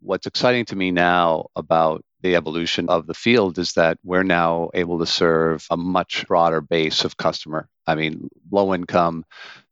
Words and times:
what's 0.00 0.26
exciting 0.26 0.64
to 0.66 0.76
me 0.76 0.90
now 0.90 1.46
about 1.56 2.04
the 2.22 2.36
evolution 2.36 2.88
of 2.88 3.06
the 3.06 3.14
field 3.14 3.58
is 3.58 3.74
that 3.74 3.98
we're 4.02 4.24
now 4.24 4.70
able 4.74 4.98
to 4.98 5.06
serve 5.06 5.66
a 5.70 5.76
much 5.76 6.26
broader 6.26 6.60
base 6.60 7.04
of 7.04 7.16
customer. 7.16 7.68
I 7.86 7.94
mean, 7.94 8.28
low 8.50 8.74
income 8.74 9.24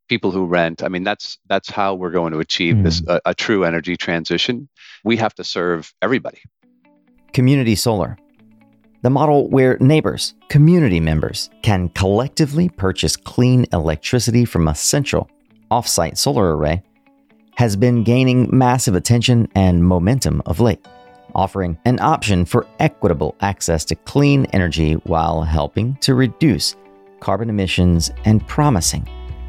people 0.09 0.31
who 0.31 0.47
rent. 0.47 0.83
I 0.83 0.89
mean, 0.89 1.03
that's 1.03 1.39
that's 1.49 1.69
how 1.69 1.95
we're 1.95 2.11
going 2.11 2.33
to 2.33 2.39
achieve 2.39 2.77
mm. 2.77 2.85
this 2.85 3.03
a, 3.07 3.21
a 3.27 3.35
true 3.35 3.65
energy 3.65 3.97
transition. 3.97 4.69
We 5.05 5.17
have 5.17 5.35
to 5.35 5.45
serve 5.45 5.93
everybody. 6.01 6.41
Community 7.33 7.75
solar. 7.75 8.17
The 9.03 9.11
model 9.11 9.49
where 9.51 9.77
neighbors, 9.79 10.35
community 10.49 11.01
members, 11.01 11.51
can 11.63 11.91
collectively 11.91 12.69
purchase 12.69 13.17
clean 13.17 13.67
electricity 13.73 14.45
from 14.45 14.69
a 14.69 14.75
central 14.75 15.29
offsite 15.71 16.17
solar 16.17 16.57
array 16.57 16.83
has 17.57 17.75
been 17.75 18.05
gaining 18.05 18.49
massive 18.57 18.95
attention 18.95 19.49
and 19.55 19.85
momentum 19.85 20.43
of 20.47 20.61
late 20.61 20.87
offering 21.37 21.79
an 21.85 22.01
option 22.01 22.45
for 22.45 22.67
equitable 22.81 23.37
access 23.41 23.85
to 23.85 23.95
clean 23.95 24.47
energy 24.47 24.95
while 25.05 25.43
helping 25.43 25.95
to 25.97 26.15
reduce 26.15 26.75
carbon 27.21 27.51
emissions 27.51 28.11
and 28.25 28.47
promising 28.49 29.07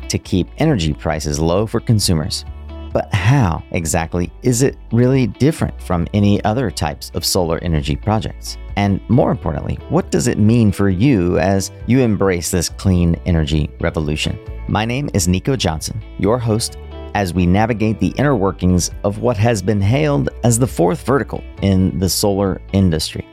to 0.09 0.17
keep 0.20 0.48
energy 0.57 0.93
prices 0.93 1.39
low 1.39 1.65
for 1.65 1.79
consumers. 1.79 2.45
But 2.93 3.13
how 3.13 3.63
exactly 3.71 4.31
is 4.43 4.62
it 4.63 4.77
really 4.91 5.27
different 5.27 5.81
from 5.81 6.07
any 6.13 6.43
other 6.43 6.71
types 6.71 7.12
of 7.13 7.26
solar 7.26 7.57
energy 7.59 7.95
projects? 7.95 8.57
And 8.76 9.01
more 9.09 9.31
importantly, 9.31 9.76
what 9.89 10.12
does 10.12 10.27
it 10.27 10.37
mean 10.37 10.71
for 10.71 10.89
you 10.89 11.37
as 11.39 11.71
you 11.87 11.99
embrace 11.99 12.51
this 12.51 12.70
clean 12.70 13.15
energy 13.26 13.70
revolution? 13.79 14.39
My 14.67 14.85
name 14.85 15.09
is 15.13 15.27
Nico 15.27 15.55
Johnson, 15.55 16.01
your 16.20 16.37
host 16.37 16.77
as 17.17 17.34
we 17.34 17.48
navigate 17.48 17.99
the 17.99 18.13
inner 18.17 18.35
workings 18.35 18.91
of 19.03 19.17
what 19.17 19.35
has 19.35 19.59
been 19.59 19.81
hailed 19.81 20.30
as 20.44 20.59
the 20.59 20.67
fourth 20.67 21.03
vertical 21.03 21.43
in 21.63 21.98
the 21.98 22.07
solar 22.07 22.62
industry. 22.73 23.27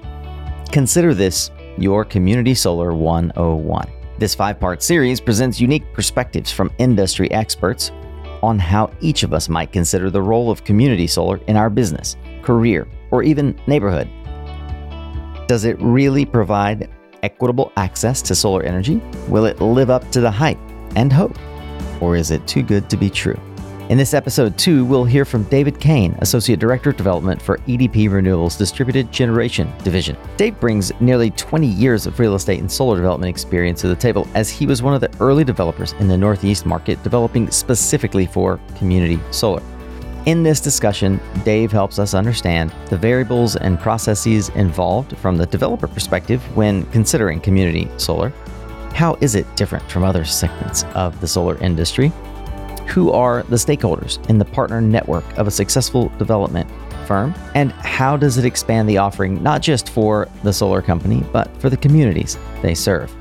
Consider 0.73 1.12
this 1.12 1.51
your 1.77 2.02
Community 2.02 2.55
Solar 2.55 2.95
101. 2.95 3.87
This 4.18 4.35
five 4.35 4.59
part 4.59 4.82
series 4.82 5.21
presents 5.21 5.60
unique 5.60 5.85
perspectives 5.93 6.51
from 6.51 6.73
industry 6.79 7.30
experts 7.30 7.93
on 8.43 8.59
how 8.59 8.90
each 9.02 9.23
of 9.23 9.35
us 9.35 9.51
might 9.51 9.71
consider 9.71 10.09
the 10.09 10.23
role 10.23 10.51
of 10.51 10.65
community 10.65 11.07
solar 11.07 11.37
in 11.46 11.55
our 11.59 11.68
business, 11.68 12.16
career, 12.40 12.88
or 13.10 13.23
even 13.23 13.55
neighborhood. 13.66 14.09
Does 15.46 15.66
it 15.66 15.77
really 15.79 16.24
provide 16.24 16.88
equitable 17.23 17.71
access 17.77 18.23
to 18.23 18.35
solar 18.35 18.62
energy? 18.62 19.02
Will 19.29 19.45
it 19.45 19.60
live 19.60 19.90
up 19.90 20.10
to 20.12 20.23
the 20.23 20.30
hype 20.30 20.59
and 20.96 21.12
hope? 21.12 21.38
Or 22.01 22.16
is 22.16 22.30
it 22.30 22.46
too 22.46 22.62
good 22.62 22.88
to 22.88 22.96
be 22.96 23.10
true? 23.10 23.38
In 23.90 23.99
this 23.99 24.15
episode, 24.15 24.57
too, 24.57 24.82
we'll 24.87 25.04
hear 25.04 25.27
from 25.27 25.43
David 25.45 25.79
Kane, 25.79 26.16
Associate 26.21 26.59
Director 26.59 26.88
of 26.88 26.96
Development 26.96 27.40
for 27.40 27.59
EDP 27.59 28.09
Renewables 28.09 28.57
Distributed 28.57 29.13
Generation 29.13 29.71
Division. 29.82 30.16
Dave 30.38 30.59
brings 30.59 30.90
nearly 31.02 31.29
20 31.32 31.66
years 31.66 32.07
of 32.07 32.18
real 32.18 32.35
estate 32.35 32.60
and 32.60 32.73
solar 32.73 32.96
development 32.96 33.29
experience 33.29 33.82
to 33.82 33.88
the 33.88 33.95
table, 33.95 34.27
as 34.32 34.49
he 34.49 34.65
was 34.65 34.80
one 34.80 34.95
of 34.95 35.02
the 35.02 35.15
early 35.21 35.45
developers 35.45 35.93
in 36.01 36.09
the 36.09 36.16
Northeast 36.16 36.65
market, 36.65 37.02
developing 37.02 37.51
specifically 37.51 38.24
for 38.24 38.59
community 38.79 39.21
solar. 39.30 39.62
In 40.24 40.43
this 40.43 40.60
discussion, 40.60 41.21
Dave 41.45 41.71
helps 41.71 41.99
us 41.99 42.15
understand 42.15 42.73
the 42.88 42.96
variables 42.96 43.55
and 43.55 43.79
processes 43.79 44.49
involved 44.51 45.15
from 45.18 45.37
the 45.37 45.45
developer 45.45 45.88
perspective 45.88 46.43
when 46.57 46.87
considering 46.87 47.38
community 47.38 47.90
solar. 47.99 48.30
How 48.95 49.18
is 49.21 49.35
it 49.35 49.45
different 49.57 49.90
from 49.90 50.05
other 50.05 50.24
segments 50.24 50.85
of 50.95 51.21
the 51.21 51.29
solar 51.29 51.59
industry? 51.59 52.10
Who 52.87 53.10
are 53.10 53.43
the 53.45 53.57
stakeholders 53.57 54.24
in 54.29 54.38
the 54.38 54.45
partner 54.45 54.80
network 54.80 55.24
of 55.38 55.46
a 55.46 55.51
successful 55.51 56.10
development 56.18 56.71
firm? 57.07 57.35
And 57.54 57.73
how 57.73 58.16
does 58.16 58.38
it 58.38 58.45
expand 58.45 58.88
the 58.88 58.99
offering 58.99 59.43
not 59.43 59.63
just 59.63 59.88
for 59.88 60.29
the 60.43 60.52
solar 60.52 60.82
company, 60.82 61.24
but 61.32 61.55
for 61.60 61.71
the 61.71 61.77
communities 61.77 62.38
they 62.62 62.74
serve? 62.74 63.15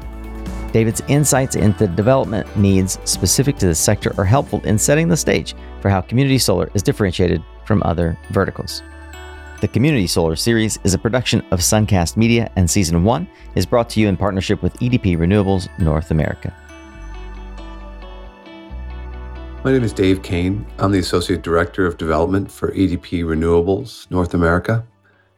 David's 0.72 1.02
insights 1.08 1.56
into 1.56 1.88
development 1.88 2.56
needs 2.58 3.00
specific 3.04 3.58
to 3.58 3.68
the 3.68 3.76
sector 3.76 4.12
are 4.18 4.26
helpful 4.26 4.60
in 4.64 4.78
setting 4.78 5.08
the 5.08 5.18
stage 5.18 5.56
for 5.82 5.90
how 5.90 6.02
community 6.02 6.40
solar 6.40 6.70
is 6.74 6.82
differentiated 6.82 7.44
from 7.66 7.84
other 7.84 8.18
verticals. 8.32 8.82
The 9.62 9.68
Community 9.70 10.08
Solar 10.08 10.36
series 10.36 10.78
is 10.84 10.94
a 10.94 11.00
production 11.00 11.40
of 11.52 11.62
Suncast 11.62 12.18
Media, 12.18 12.52
and 12.58 12.70
season 12.70 13.06
one 13.06 13.30
is 13.56 13.66
brought 13.66 13.90
to 13.92 14.02
you 14.02 14.10
in 14.10 14.18
partnership 14.18 14.62
with 14.62 14.74
EDP 14.80 15.18
Renewables 15.18 15.70
North 15.80 16.12
America. 16.12 16.54
My 19.64 19.72
name 19.72 19.84
is 19.84 19.94
Dave 19.94 20.24
Kane. 20.24 20.66
I'm 20.78 20.92
the 20.92 21.00
Associate 21.00 21.42
Director 21.42 21.86
of 21.86 21.96
Development 21.96 22.52
for 22.52 22.74
EDP 22.74 23.24
Renewables 23.24 24.12
North 24.12 24.34
America, 24.34 24.86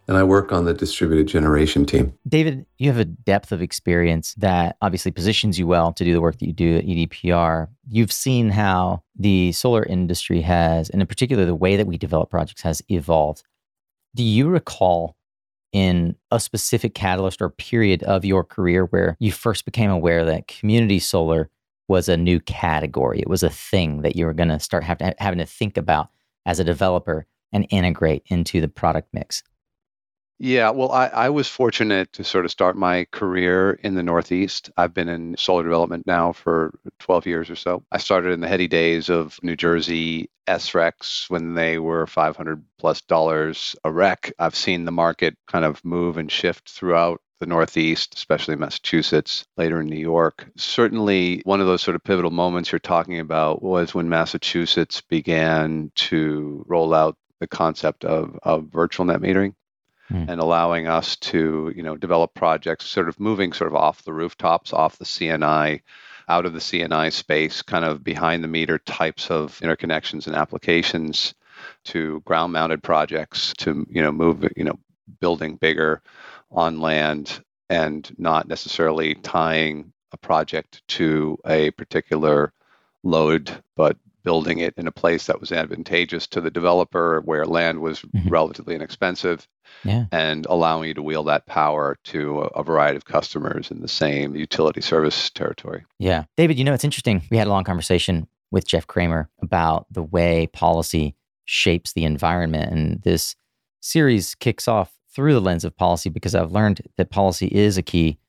and 0.07 0.17
I 0.17 0.23
work 0.23 0.51
on 0.51 0.65
the 0.65 0.73
distributed 0.73 1.27
generation 1.27 1.85
team. 1.85 2.11
David, 2.27 2.65
you 2.79 2.89
have 2.89 2.97
a 2.97 3.05
depth 3.05 3.51
of 3.51 3.61
experience 3.61 4.33
that 4.39 4.77
obviously 4.81 5.11
positions 5.11 5.59
you 5.59 5.67
well 5.67 5.93
to 5.93 6.03
do 6.03 6.11
the 6.11 6.21
work 6.21 6.39
that 6.39 6.47
you 6.47 6.53
do 6.53 6.77
at 6.77 6.85
EDPR. 6.85 7.67
You've 7.87 8.11
seen 8.11 8.49
how 8.49 9.03
the 9.15 9.51
solar 9.51 9.83
industry 9.83 10.41
has, 10.41 10.89
and 10.89 11.01
in 11.01 11.07
particular, 11.07 11.45
the 11.45 11.53
way 11.53 11.75
that 11.75 11.85
we 11.85 11.95
develop 11.95 12.31
projects 12.31 12.63
has 12.63 12.81
evolved. 12.89 13.43
Do 14.15 14.23
you 14.23 14.49
recall 14.49 15.15
in 15.71 16.15
a 16.31 16.39
specific 16.39 16.95
catalyst 16.95 17.43
or 17.43 17.51
period 17.51 18.01
of 18.01 18.25
your 18.25 18.43
career 18.43 18.85
where 18.85 19.17
you 19.19 19.31
first 19.31 19.65
became 19.65 19.91
aware 19.91 20.25
that 20.25 20.47
community 20.47 20.97
solar 20.97 21.51
was 21.87 22.09
a 22.09 22.17
new 22.17 22.39
category. 22.39 23.19
It 23.19 23.29
was 23.29 23.43
a 23.43 23.49
thing 23.49 24.01
that 24.01 24.15
you 24.15 24.25
were 24.25 24.33
going 24.33 24.49
to 24.49 24.59
start 24.59 24.83
have 24.83 24.97
to, 24.99 25.13
having 25.19 25.39
to 25.39 25.45
think 25.45 25.77
about 25.77 26.09
as 26.45 26.59
a 26.59 26.63
developer 26.63 27.25
and 27.51 27.67
integrate 27.69 28.23
into 28.27 28.61
the 28.61 28.67
product 28.67 29.09
mix. 29.13 29.43
Yeah, 30.37 30.71
well, 30.71 30.91
I, 30.91 31.07
I 31.07 31.29
was 31.29 31.47
fortunate 31.47 32.11
to 32.13 32.25
sort 32.25 32.43
of 32.43 32.51
start 32.51 32.75
my 32.75 33.05
career 33.11 33.79
in 33.83 33.95
the 33.95 34.03
Northeast. 34.03 34.69
I've 34.75 34.93
been 34.93 35.07
in 35.07 35.37
solar 35.37 35.63
development 35.63 36.05
now 36.05 36.33
for 36.33 36.77
12 36.99 37.25
years 37.25 37.49
or 37.49 37.55
so. 37.55 37.85
I 37.93 37.99
started 37.99 38.31
in 38.31 38.41
the 38.41 38.49
heady 38.49 38.67
days 38.67 39.09
of 39.09 39.39
New 39.43 39.55
Jersey 39.55 40.29
SRECs 40.47 41.29
when 41.29 41.53
they 41.53 41.79
were 41.79 42.05
500 42.05 42.61
plus 42.77 42.99
dollars 42.99 43.77
a 43.85 43.91
rec. 43.91 44.33
I've 44.37 44.55
seen 44.55 44.83
the 44.83 44.91
market 44.91 45.37
kind 45.47 45.63
of 45.63 45.83
move 45.85 46.17
and 46.17 46.29
shift 46.29 46.69
throughout 46.69 47.21
the 47.39 47.45
Northeast, 47.45 48.15
especially 48.15 48.55
Massachusetts, 48.55 49.45
later 49.57 49.81
in 49.81 49.87
New 49.87 49.99
York. 49.99 50.47
Certainly, 50.55 51.41
one 51.43 51.61
of 51.61 51.67
those 51.67 51.81
sort 51.81 51.95
of 51.95 52.03
pivotal 52.03 52.31
moments 52.31 52.71
you're 52.71 52.79
talking 52.79 53.19
about 53.19 53.61
was 53.61 53.93
when 53.93 54.09
Massachusetts 54.09 55.01
began 55.01 55.91
to 55.95 56.63
roll 56.67 56.93
out 56.93 57.17
the 57.39 57.47
concept 57.47 58.05
of, 58.05 58.39
of 58.43 58.67
virtual 58.67 59.05
net 59.05 59.21
metering. 59.21 59.53
Mm. 60.11 60.29
and 60.29 60.39
allowing 60.39 60.85
us 60.85 61.15
to 61.15 61.73
you 61.75 61.81
know 61.81 61.97
develop 61.97 62.35
projects 62.35 62.85
sort 62.85 63.09
of 63.09 63.19
moving 63.19 63.53
sort 63.53 63.71
of 63.71 63.75
off 63.75 64.03
the 64.03 64.13
rooftops 64.13 64.71
off 64.71 64.99
the 64.99 65.03
C&I 65.05 65.81
out 66.29 66.45
of 66.45 66.53
the 66.53 66.61
C&I 66.61 67.09
space 67.09 67.63
kind 67.63 67.83
of 67.83 68.03
behind 68.03 68.43
the 68.43 68.47
meter 68.47 68.77
types 68.77 69.31
of 69.31 69.59
interconnections 69.61 70.27
and 70.27 70.35
applications 70.35 71.33
to 71.85 72.21
ground 72.21 72.53
mounted 72.53 72.83
projects 72.83 73.51
to 73.57 73.83
you 73.89 73.99
know 73.99 74.11
move 74.11 74.47
you 74.55 74.63
know 74.63 74.77
building 75.19 75.55
bigger 75.55 76.03
on 76.51 76.79
land 76.79 77.43
and 77.69 78.13
not 78.17 78.47
necessarily 78.47 79.15
tying 79.15 79.91
a 80.11 80.17
project 80.17 80.81
to 80.87 81.37
a 81.45 81.71
particular 81.71 82.53
load, 83.03 83.51
but 83.75 83.97
building 84.23 84.57
it 84.57 84.73
in 84.75 84.87
a 84.87 84.91
place 84.91 85.27
that 85.27 85.39
was 85.39 85.51
advantageous 85.51 86.25
to 86.27 86.41
the 86.41 86.49
developer 86.49 87.21
where 87.21 87.45
land 87.45 87.79
was 87.79 88.01
mm-hmm. 88.01 88.27
relatively 88.27 88.73
inexpensive 88.73 89.47
yeah. 89.83 90.05
and 90.11 90.47
allowing 90.47 90.87
you 90.87 90.93
to 90.95 91.03
wheel 91.03 91.23
that 91.23 91.45
power 91.45 91.97
to 92.03 92.41
a, 92.41 92.45
a, 92.47 92.63
variety 92.63 92.97
of 92.97 93.05
customers 93.05 93.69
in 93.69 93.81
the 93.81 93.87
same 93.87 94.35
utility 94.35 94.81
service 94.81 95.29
territory. 95.29 95.85
Yeah. 95.99 96.23
David, 96.37 96.57
you 96.57 96.63
know, 96.63 96.73
it's 96.73 96.83
interesting. 96.83 97.21
We 97.29 97.37
had 97.37 97.45
a 97.45 97.51
long 97.51 97.63
conversation 97.63 98.27
with 98.51 98.67
Jeff 98.67 98.87
Kramer 98.87 99.29
about 99.41 99.85
the 99.91 100.03
way 100.03 100.47
policy 100.47 101.15
shapes 101.45 101.93
the 101.93 102.03
environment. 102.03 102.71
And 102.71 103.01
this 103.03 103.35
series 103.79 104.33
kicks 104.33 104.67
off 104.67 104.91
through 105.15 105.33
the 105.33 105.41
lens 105.41 105.63
of 105.63 105.75
policy 105.75 106.09
because 106.09 106.35
I've 106.35 106.51
learned 106.51 106.81
that 106.97 107.09
policy 107.09 107.47
is 107.47 107.77
a 107.77 107.81
key 107.81 108.19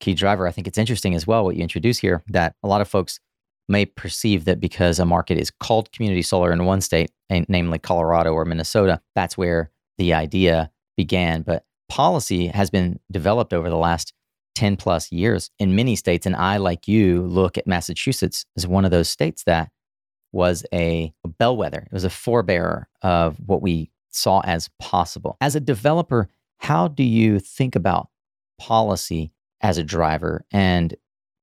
key 0.00 0.14
driver. 0.14 0.48
I 0.48 0.50
think 0.50 0.66
it's 0.66 0.78
interesting 0.78 1.14
as 1.14 1.26
well 1.26 1.44
what 1.44 1.54
you 1.54 1.62
introduce 1.62 1.98
here 1.98 2.24
that 2.28 2.56
a 2.64 2.68
lot 2.68 2.80
of 2.80 2.88
folks 2.88 3.20
may 3.68 3.86
perceive 3.86 4.44
that 4.46 4.58
because 4.58 4.98
a 4.98 5.04
market 5.04 5.38
is 5.38 5.50
called 5.50 5.92
community 5.92 6.22
solar 6.22 6.52
in 6.52 6.64
one 6.64 6.80
state, 6.80 7.12
namely 7.30 7.78
Colorado 7.78 8.32
or 8.32 8.44
Minnesota, 8.44 9.00
that's 9.14 9.38
where 9.38 9.70
the 9.98 10.12
idea 10.12 10.72
began. 10.96 11.42
But 11.42 11.64
policy 11.88 12.48
has 12.48 12.68
been 12.68 12.98
developed 13.12 13.52
over 13.52 13.70
the 13.70 13.76
last 13.76 14.12
10 14.56 14.76
plus 14.76 15.12
years 15.12 15.50
in 15.60 15.76
many 15.76 15.94
states. 15.94 16.26
And 16.26 16.34
I, 16.34 16.56
like 16.56 16.88
you, 16.88 17.22
look 17.22 17.56
at 17.56 17.68
Massachusetts 17.68 18.44
as 18.56 18.66
one 18.66 18.84
of 18.84 18.90
those 18.90 19.08
states 19.08 19.44
that 19.44 19.70
was 20.32 20.66
a 20.74 21.12
bellwether. 21.38 21.86
It 21.86 21.92
was 21.92 22.04
a 22.04 22.08
forebearer 22.08 22.86
of 23.02 23.36
what 23.46 23.62
we 23.62 23.91
saw 24.12 24.40
as 24.44 24.70
possible. 24.78 25.36
As 25.40 25.56
a 25.56 25.60
developer, 25.60 26.28
how 26.58 26.88
do 26.88 27.02
you 27.02 27.38
think 27.38 27.74
about 27.74 28.08
policy 28.58 29.32
as 29.60 29.78
a 29.78 29.84
driver 29.84 30.44
and 30.52 30.94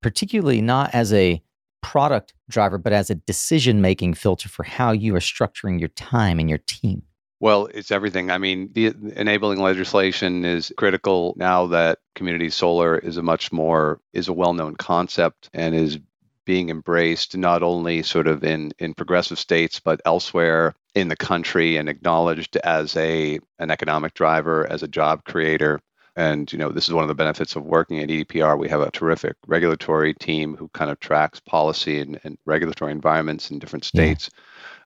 particularly 0.02 0.62
not 0.62 0.94
as 0.94 1.12
a 1.14 1.42
product 1.82 2.34
driver, 2.50 2.78
but 2.78 2.94
as 2.94 3.10
a 3.10 3.16
decision 3.16 3.82
making 3.82 4.14
filter 4.14 4.50
for 4.50 4.64
how 4.64 4.92
you 4.92 5.16
are 5.16 5.20
structuring 5.20 5.80
your 5.80 5.90
time 5.90 6.40
and 6.40 6.50
your 6.50 6.60
team? 6.60 7.04
Well, 7.42 7.70
it's 7.74 7.92
everything. 7.92 8.32
I 8.32 8.38
mean, 8.38 8.70
the 8.74 8.94
enabling 9.16 9.62
legislation 9.62 10.44
is 10.44 10.74
critical 10.78 11.34
now 11.38 11.68
that 11.68 12.00
community 12.16 12.50
solar 12.50 12.98
is 12.98 13.16
a 13.16 13.24
much 13.24 13.54
more 13.54 14.02
is 14.12 14.28
a 14.28 14.34
well-known 14.34 14.76
concept 14.76 15.50
and 15.54 15.74
is 15.74 16.00
being 16.50 16.72
embraced 16.72 17.38
not 17.38 17.62
only 17.62 18.02
sort 18.02 18.26
of 18.26 18.44
in 18.44 18.72
in 18.80 18.96
progressive 18.96 19.38
states 19.38 19.80
but 19.80 20.02
elsewhere 20.04 20.74
in 20.96 21.08
the 21.08 21.16
country 21.16 21.78
and 21.78 21.88
acknowledged 21.88 22.58
as 22.58 22.98
a 22.98 23.40
an 23.60 23.70
economic 23.70 24.16
driver, 24.16 24.66
as 24.68 24.82
a 24.82 24.88
job 24.88 25.24
creator. 25.26 25.80
And 26.16 26.52
you 26.52 26.58
know, 26.58 26.70
this 26.70 26.88
is 26.88 26.94
one 26.96 27.04
of 27.04 27.08
the 27.08 27.14
benefits 27.24 27.56
of 27.56 27.66
working 27.66 28.00
at 28.00 28.10
EDPR. 28.10 28.58
We 28.58 28.68
have 28.68 28.82
a 28.82 28.90
terrific 28.90 29.36
regulatory 29.46 30.16
team 30.16 30.58
who 30.58 30.70
kind 30.70 30.90
of 30.90 31.00
tracks 31.00 31.40
policy 31.40 32.00
and, 32.00 32.20
and 32.24 32.36
regulatory 32.46 32.94
environments 32.94 33.52
in 33.52 33.60
different 33.60 33.86
states. 33.86 34.32
Yeah 34.34 34.40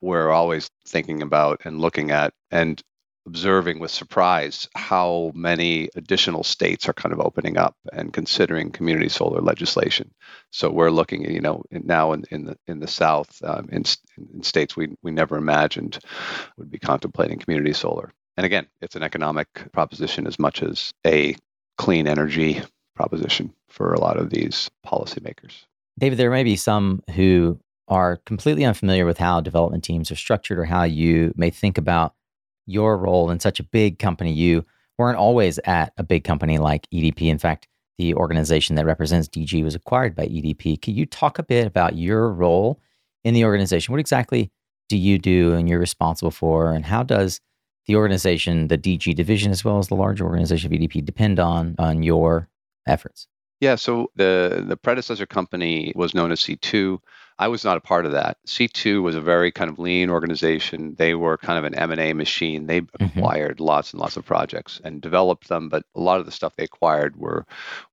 we're 0.04 0.31
always 0.31 0.69
thinking 0.86 1.21
about 1.21 1.62
and 1.63 1.80
looking 1.80 2.12
at 2.12 2.33
and 2.51 2.83
observing 3.25 3.80
with 3.80 3.92
surprise 3.92 4.68
how 4.75 5.31
many 5.34 5.90
additional 5.96 6.44
states 6.44 6.90
are 6.90 6.94
kind 6.94 7.14
of 7.14 7.20
opening 7.20 7.58
up 7.58 7.75
and 7.92 8.14
considering 8.14 8.72
community 8.72 9.10
solar 9.10 9.42
legislation. 9.42 10.14
So 10.52 10.70
we're 10.70 10.92
looking, 10.92 11.30
you 11.30 11.40
know, 11.40 11.64
now 11.72 12.14
in, 12.14 12.25
in 12.31 12.46
the 12.46 12.58
in 12.68 12.80
the 12.80 12.88
South, 12.88 13.42
um, 13.44 13.70
in, 13.72 13.84
in 14.34 14.44
states 14.44 14.75
we 14.75 14.96
we 15.02 15.12
never 15.12 15.38
imagined 15.38 16.00
would 16.58 16.70
be 16.70 16.80
contemplating 16.80 17.40
community 17.40 17.74
solar. 17.74 18.12
And 18.36 18.46
again, 18.46 18.68
it's 18.81 18.96
an 18.96 19.04
economic 19.04 19.48
proposition 19.72 20.28
as 20.28 20.40
much 20.40 20.64
as 20.64 20.92
a 21.06 21.36
clean 21.78 22.08
energy 22.08 22.62
proposition 22.96 23.54
for 23.70 23.94
a 23.94 24.00
lot 24.00 24.18
of 24.18 24.30
these 24.30 24.70
policymakers. 24.86 25.66
David, 26.00 26.18
there 26.18 26.31
may 26.31 26.44
be 26.44 26.56
some 26.56 27.04
who 27.16 27.60
are 27.88 28.18
completely 28.25 28.66
unfamiliar 28.66 29.06
with 29.06 29.18
how 29.18 29.42
development 29.42 29.84
teams 29.84 30.12
are 30.12 30.16
structured 30.16 30.58
or 30.58 30.66
how 30.66 30.84
you 30.84 31.34
may 31.36 31.50
think 31.50 31.78
about 31.78 32.16
your 32.65 32.98
role 32.98 33.30
in 33.30 33.39
such 33.39 33.60
a 33.60 33.63
big 33.63 34.00
company. 34.00 34.31
You 34.31 34.65
weren't 34.98 35.18
always 35.18 35.60
at 35.65 35.94
a 35.98 36.04
big 36.04 36.24
company 36.24 36.57
like 36.57 36.88
EDP. 36.94 37.24
In 37.24 37.39
fact, 37.39 37.68
the 37.98 38.13
organization 38.15 38.75
that 38.75 38.86
represents 38.86 39.27
DG 39.27 39.63
was 39.63 39.75
acquired 39.75 40.15
by 40.15 40.25
EDP. 40.25 40.81
Can 40.81 40.95
you 40.95 41.06
talk 41.06 41.39
a 41.39 41.44
bit 41.44 41.68
about 41.68 41.95
your 41.98 42.31
role 42.31 42.80
in 43.24 43.33
the 43.33 43.45
organization? 43.45 43.92
What 43.92 44.00
exactly 44.00 44.51
do 44.89 44.98
you 44.98 45.19
do 45.19 45.54
and 45.54 45.69
you're 45.69 45.80
responsible 45.80 46.31
for? 46.31 46.74
And 46.74 46.86
how 46.86 47.04
does 47.04 47.39
the 47.86 47.95
organization, 47.95 48.68
the 48.68 48.77
DG 48.77 49.13
division, 49.15 49.51
as 49.51 49.63
well 49.63 49.77
as 49.77 49.89
the 49.89 49.95
larger 49.95 50.25
organization 50.25 50.74
of 50.74 50.80
EDP, 50.80 51.06
depend 51.06 51.39
on, 51.39 51.75
on 51.77 52.04
your 52.04 52.50
efforts? 52.88 53.27
Yeah, 53.60 53.75
so 53.75 54.12
the 54.15 54.65
the 54.68 54.75
predecessor 54.75 55.25
company 55.25 55.94
was 55.95 56.13
known 56.13 56.33
as 56.33 56.42
C2. 56.42 57.00
I 57.40 57.48
was 57.48 57.64
not 57.64 57.78
a 57.78 57.82
part 57.82 58.06
of 58.06 58.12
that. 58.12 58.38
C2 58.48 59.02
was 59.02 59.16
a 59.16 59.22
very 59.22 59.52
kind 59.52 59.70
of 59.70 59.80
lean 59.80 60.10
organization. 60.10 60.96
They 60.98 61.16
were 61.16 61.38
kind 61.38 61.58
of 61.58 61.66
an 61.66 61.76
M&A 61.76 62.14
machine. 62.14 62.68
They 62.68 62.82
mm-hmm. 62.82 63.20
acquired 63.20 63.58
mm-hmm. 63.58 63.66
lots 63.66 63.92
and 63.92 64.00
lots 64.00 64.18
of 64.18 64.26
projects 64.26 64.80
and 64.84 65.02
developed 65.02 65.50
them, 65.50 65.70
but 65.70 65.84
a 65.96 66.00
lot 66.00 66.20
of 66.20 66.26
the 66.26 66.32
stuff 66.32 66.56
they 66.56 66.66
acquired 66.66 67.16
were 67.16 67.46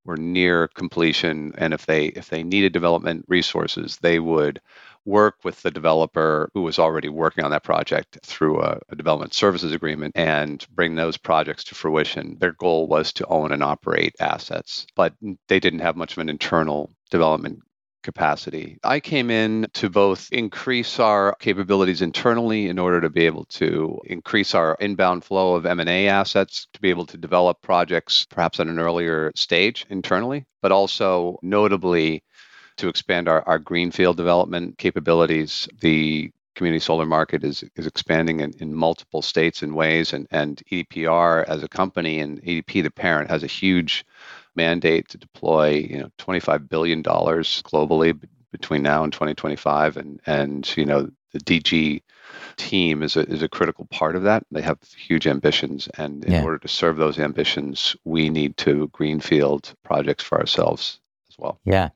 were 0.05 0.17
near 0.17 0.69
completion 0.69 1.53
and 1.59 1.75
if 1.75 1.87
they 1.87 2.07
if 2.07 2.31
they 2.31 2.43
needed 2.43 2.73
development 2.73 3.25
resources, 3.29 3.99
they 3.99 4.19
would 4.19 4.61
work 5.05 5.37
with 5.45 5.63
the 5.63 5.71
developer 5.71 6.51
who 6.55 6.63
was 6.63 6.79
already 6.79 7.09
working 7.09 7.45
on 7.45 7.51
that 7.51 7.63
project 7.63 8.19
through 8.23 8.61
a, 8.61 8.79
a, 8.91 8.97
development 8.97 9.33
services 9.33 9.73
agreement 9.73 10.13
and 10.15 10.67
bring 10.75 10.95
those 10.95 11.17
projects 11.17 11.65
to 11.65 11.75
fruition. 11.75 12.37
Their 12.39 12.53
goal 12.53 12.87
was 12.87 13.13
to 13.15 13.27
own 13.27 13.53
and 13.53 13.63
operate 13.63 14.15
assets, 14.21 14.87
but 14.95 15.15
they 15.49 15.59
didn't 15.59 15.81
have 15.81 15.97
much 15.97 16.13
of 16.13 16.19
an 16.19 16.29
internal 16.29 16.91
development 17.11 17.61
capacity. 18.03 18.79
I 18.85 19.01
came 19.01 19.31
in 19.31 19.67
to 19.75 19.91
both 19.91 20.29
increase 20.33 20.99
our 20.99 21.35
capabilities 21.41 22.03
internally 22.03 22.69
in 22.69 22.79
order 22.79 23.01
to 23.01 23.11
be 23.11 23.27
able 23.27 23.45
to 23.47 24.01
increase 24.05 24.55
our 24.55 24.77
inbound 24.81 25.25
flow 25.25 25.55
of 25.55 25.67
M&A 25.67 26.09
assets 26.09 26.67
to 26.73 26.81
be 26.81 26.91
able 26.91 27.07
to 27.07 27.17
develop 27.17 27.61
projects 27.63 28.27
perhaps 28.31 28.61
at 28.61 28.67
an 28.67 28.79
earlier 28.79 29.33
stage 29.35 29.87
internally, 29.91 30.47
but 30.63 30.73
also 30.73 31.39
notably 31.43 32.23
to 32.77 32.89
expand 32.89 33.29
our, 33.29 33.47
our 33.47 33.59
greenfield 33.59 34.17
development 34.17 34.79
capabilities. 34.79 35.69
The 35.81 36.31
community 36.55 36.81
solar 36.81 37.07
market 37.07 37.45
is 37.45 37.65
is 37.77 37.87
expanding 37.87 38.41
in, 38.41 38.53
in 38.59 38.75
multiple 38.75 39.23
states 39.23 39.63
and 39.63 39.75
ways 39.75 40.13
and 40.13 40.27
and 40.31 40.63
EDPR 40.71 41.45
as 41.45 41.63
a 41.63 41.69
company 41.69 42.21
and 42.21 42.43
EDP 42.43 42.83
the 42.83 42.91
parent 42.91 43.31
has 43.31 43.43
a 43.43 43.47
huge 43.47 44.05
mandate 44.61 45.09
to 45.09 45.19
deploy, 45.19 45.69
you 45.91 45.99
know, 45.99 46.11
25 46.19 46.69
billion 46.69 47.01
dollars 47.01 47.63
globally 47.65 48.13
between 48.53 48.83
now 48.83 49.03
and 49.05 49.13
2025, 49.13 49.97
and 49.97 50.21
and 50.27 50.77
you 50.77 50.85
know 50.85 51.09
the 51.33 51.41
DG 51.41 52.03
team 52.57 53.03
is 53.03 53.17
a 53.17 53.21
is 53.21 53.43
a 53.43 53.49
critical 53.49 53.87
part 53.87 54.17
of 54.17 54.23
that. 54.25 54.45
They 54.51 54.63
have 54.63 54.79
huge 54.83 55.27
ambitions, 55.27 55.89
and 55.97 56.25
in 56.25 56.33
yeah. 56.33 56.45
order 56.45 56.59
to 56.59 56.69
serve 56.69 56.97
those 56.97 57.19
ambitions, 57.19 57.97
we 58.05 58.29
need 58.29 58.57
to 58.59 58.89
greenfield 58.89 59.75
projects 59.83 60.25
for 60.25 60.39
ourselves 60.39 61.01
as 61.31 61.39
well. 61.39 61.59
Yeah, 61.65 61.91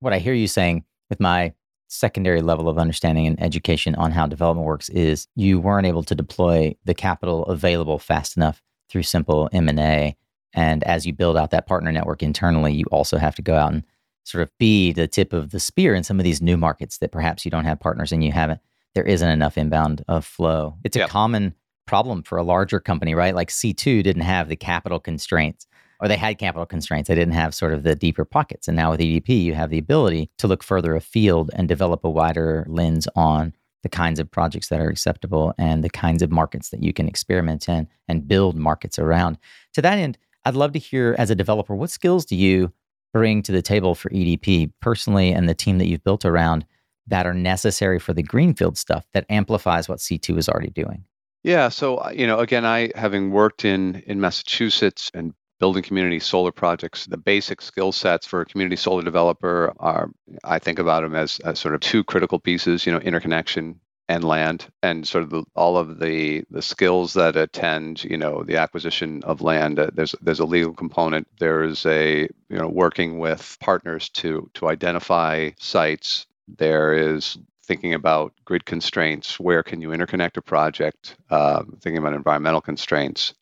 what 0.00 0.12
I 0.12 0.18
hear 0.18 0.34
you 0.34 0.48
saying 0.48 0.84
with 1.08 1.20
my 1.20 1.52
secondary 1.88 2.40
level 2.40 2.68
of 2.68 2.78
understanding 2.78 3.26
and 3.26 3.40
education 3.42 3.94
on 3.96 4.10
how 4.10 4.26
development 4.26 4.66
works 4.66 4.88
is 4.88 5.28
you 5.36 5.60
weren't 5.60 5.86
able 5.86 6.02
to 6.02 6.14
deploy 6.14 6.74
the 6.86 6.94
capital 6.94 7.44
available 7.44 7.98
fast 7.98 8.34
enough 8.34 8.62
through 8.88 9.02
simple 9.02 9.50
M&A 9.52 10.16
and 10.54 10.84
as 10.84 11.06
you 11.06 11.12
build 11.12 11.36
out 11.36 11.50
that 11.50 11.66
partner 11.66 11.92
network 11.92 12.22
internally, 12.22 12.72
you 12.72 12.84
also 12.90 13.16
have 13.18 13.34
to 13.36 13.42
go 13.42 13.54
out 13.54 13.72
and 13.72 13.84
sort 14.24 14.42
of 14.42 14.50
be 14.58 14.92
the 14.92 15.08
tip 15.08 15.32
of 15.32 15.50
the 15.50 15.60
spear 15.60 15.94
in 15.94 16.04
some 16.04 16.20
of 16.20 16.24
these 16.24 16.42
new 16.42 16.56
markets 16.56 16.98
that 16.98 17.12
perhaps 17.12 17.44
you 17.44 17.50
don't 17.50 17.64
have 17.64 17.80
partners 17.80 18.12
and 18.12 18.22
you 18.22 18.32
haven't, 18.32 18.60
there 18.94 19.04
isn't 19.04 19.28
enough 19.28 19.58
inbound 19.58 20.04
of 20.08 20.24
flow. 20.24 20.76
It's 20.84 20.96
a 20.96 21.08
common 21.08 21.54
problem 21.86 22.22
for 22.22 22.38
a 22.38 22.44
larger 22.44 22.78
company, 22.78 23.14
right? 23.14 23.34
Like 23.34 23.48
C2 23.48 24.02
didn't 24.02 24.22
have 24.22 24.48
the 24.48 24.56
capital 24.56 25.00
constraints 25.00 25.66
or 26.02 26.08
they 26.08 26.16
had 26.16 26.36
capital 26.36 26.66
constraints. 26.66 27.06
They 27.06 27.14
didn't 27.14 27.34
have 27.34 27.54
sort 27.54 27.72
of 27.72 27.84
the 27.84 27.94
deeper 27.94 28.24
pockets. 28.24 28.66
And 28.66 28.76
now 28.76 28.90
with 28.90 28.98
EDP, 28.98 29.44
you 29.44 29.54
have 29.54 29.70
the 29.70 29.78
ability 29.78 30.30
to 30.38 30.48
look 30.48 30.64
further 30.64 30.96
afield 30.96 31.52
and 31.54 31.68
develop 31.68 32.04
a 32.04 32.10
wider 32.10 32.66
lens 32.68 33.06
on 33.14 33.54
the 33.84 33.88
kinds 33.88 34.18
of 34.18 34.28
projects 34.28 34.68
that 34.68 34.80
are 34.80 34.88
acceptable 34.88 35.54
and 35.58 35.84
the 35.84 35.90
kinds 35.90 36.20
of 36.22 36.32
markets 36.32 36.70
that 36.70 36.82
you 36.82 36.92
can 36.92 37.06
experiment 37.06 37.68
in 37.68 37.86
and 38.08 38.26
build 38.26 38.56
markets 38.56 38.98
around. 38.98 39.38
To 39.74 39.82
that 39.82 39.98
end, 39.98 40.18
I'd 40.44 40.54
love 40.54 40.72
to 40.72 40.78
hear 40.78 41.14
as 41.18 41.30
a 41.30 41.34
developer, 41.34 41.74
what 41.74 41.90
skills 41.90 42.24
do 42.24 42.36
you 42.36 42.72
bring 43.12 43.42
to 43.42 43.52
the 43.52 43.62
table 43.62 43.94
for 43.94 44.10
EDP 44.10 44.72
personally 44.80 45.32
and 45.32 45.48
the 45.48 45.54
team 45.54 45.78
that 45.78 45.86
you've 45.86 46.04
built 46.04 46.24
around 46.24 46.64
that 47.06 47.26
are 47.26 47.34
necessary 47.34 47.98
for 47.98 48.12
the 48.12 48.22
greenfield 48.22 48.78
stuff 48.78 49.04
that 49.12 49.26
amplifies 49.28 49.88
what 49.88 49.98
C2 49.98 50.38
is 50.38 50.48
already 50.48 50.70
doing? 50.70 51.04
Yeah, 51.42 51.68
so 51.68 51.96
uh, 51.96 52.12
you 52.14 52.26
know, 52.26 52.38
again, 52.38 52.64
I 52.64 52.90
having 52.94 53.32
worked 53.32 53.64
in 53.64 54.02
in 54.06 54.20
Massachusetts 54.20 55.10
and 55.12 55.34
building 55.58 55.82
community 55.82 56.18
solar 56.18 56.52
projects, 56.52 57.06
the 57.06 57.16
basic 57.16 57.60
skill 57.60 57.92
sets 57.92 58.26
for 58.26 58.40
a 58.40 58.46
community 58.46 58.76
solar 58.76 59.02
developer 59.02 59.72
are 59.78 60.10
I 60.44 60.58
think 60.58 60.78
about 60.78 61.02
them 61.02 61.14
as, 61.14 61.40
as 61.40 61.58
sort 61.58 61.74
of 61.74 61.80
two 61.80 62.04
critical 62.04 62.38
pieces, 62.38 62.86
you 62.86 62.92
know, 62.92 62.98
interconnection 62.98 63.80
and 64.12 64.24
land 64.24 64.70
and 64.82 65.08
sort 65.08 65.24
of 65.24 65.30
the, 65.30 65.42
all 65.56 65.78
of 65.78 65.98
the 65.98 66.44
the 66.50 66.60
skills 66.60 67.14
that 67.14 67.34
attend 67.34 68.04
you 68.04 68.18
know 68.18 68.42
the 68.42 68.58
acquisition 68.58 69.22
of 69.24 69.40
land 69.40 69.78
uh, 69.78 69.90
there's 69.94 70.14
there's 70.20 70.38
a 70.38 70.44
legal 70.44 70.74
component 70.74 71.26
there's 71.38 71.86
a 71.86 72.28
you 72.50 72.58
know 72.58 72.68
working 72.68 73.18
with 73.18 73.56
partners 73.58 74.10
to 74.10 74.50
to 74.52 74.68
identify 74.68 75.48
sites 75.58 76.26
there 76.58 76.92
is 76.92 77.38
thinking 77.62 77.94
about 77.94 78.34
grid 78.44 78.66
constraints 78.66 79.40
where 79.40 79.62
can 79.62 79.80
you 79.80 79.88
interconnect 79.88 80.36
a 80.36 80.42
project 80.42 81.16
um, 81.30 81.78
thinking 81.80 81.98
about 81.98 82.12
environmental 82.12 82.60
constraints 82.60 83.32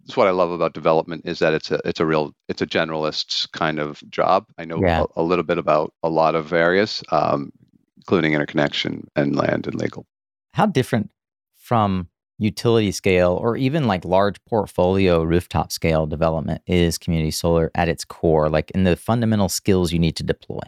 that's 0.00 0.16
what 0.16 0.26
I 0.26 0.30
love 0.30 0.52
about 0.52 0.72
development 0.72 1.22
is 1.26 1.38
that 1.40 1.52
it's 1.52 1.70
a 1.70 1.80
it's 1.84 2.00
a 2.00 2.06
real 2.06 2.34
it's 2.48 2.62
a 2.62 2.66
generalist's 2.66 3.46
kind 3.46 3.78
of 3.78 4.02
job. 4.10 4.44
I 4.58 4.66
know 4.66 4.78
yeah. 4.78 5.04
a, 5.16 5.22
a, 5.22 5.22
little 5.22 5.44
bit 5.44 5.56
about 5.56 5.94
a 6.02 6.10
lot 6.10 6.34
of 6.34 6.52
areas, 6.52 7.02
um, 7.10 7.50
including 7.96 8.34
interconnection 8.34 9.08
and 9.16 9.34
land 9.34 9.66
and 9.66 9.76
legal. 9.76 10.04
How 10.54 10.66
different 10.66 11.10
from 11.56 12.08
utility 12.38 12.92
scale 12.92 13.32
or 13.32 13.56
even 13.56 13.88
like 13.88 14.04
large 14.04 14.36
portfolio 14.44 15.24
rooftop 15.24 15.72
scale 15.72 16.06
development 16.06 16.62
is 16.68 16.96
community 16.96 17.32
solar 17.32 17.72
at 17.74 17.88
its 17.88 18.04
core, 18.04 18.48
like 18.48 18.70
in 18.70 18.84
the 18.84 18.94
fundamental 18.94 19.48
skills 19.48 19.92
you 19.92 19.98
need 19.98 20.14
to 20.14 20.22
deploy? 20.22 20.60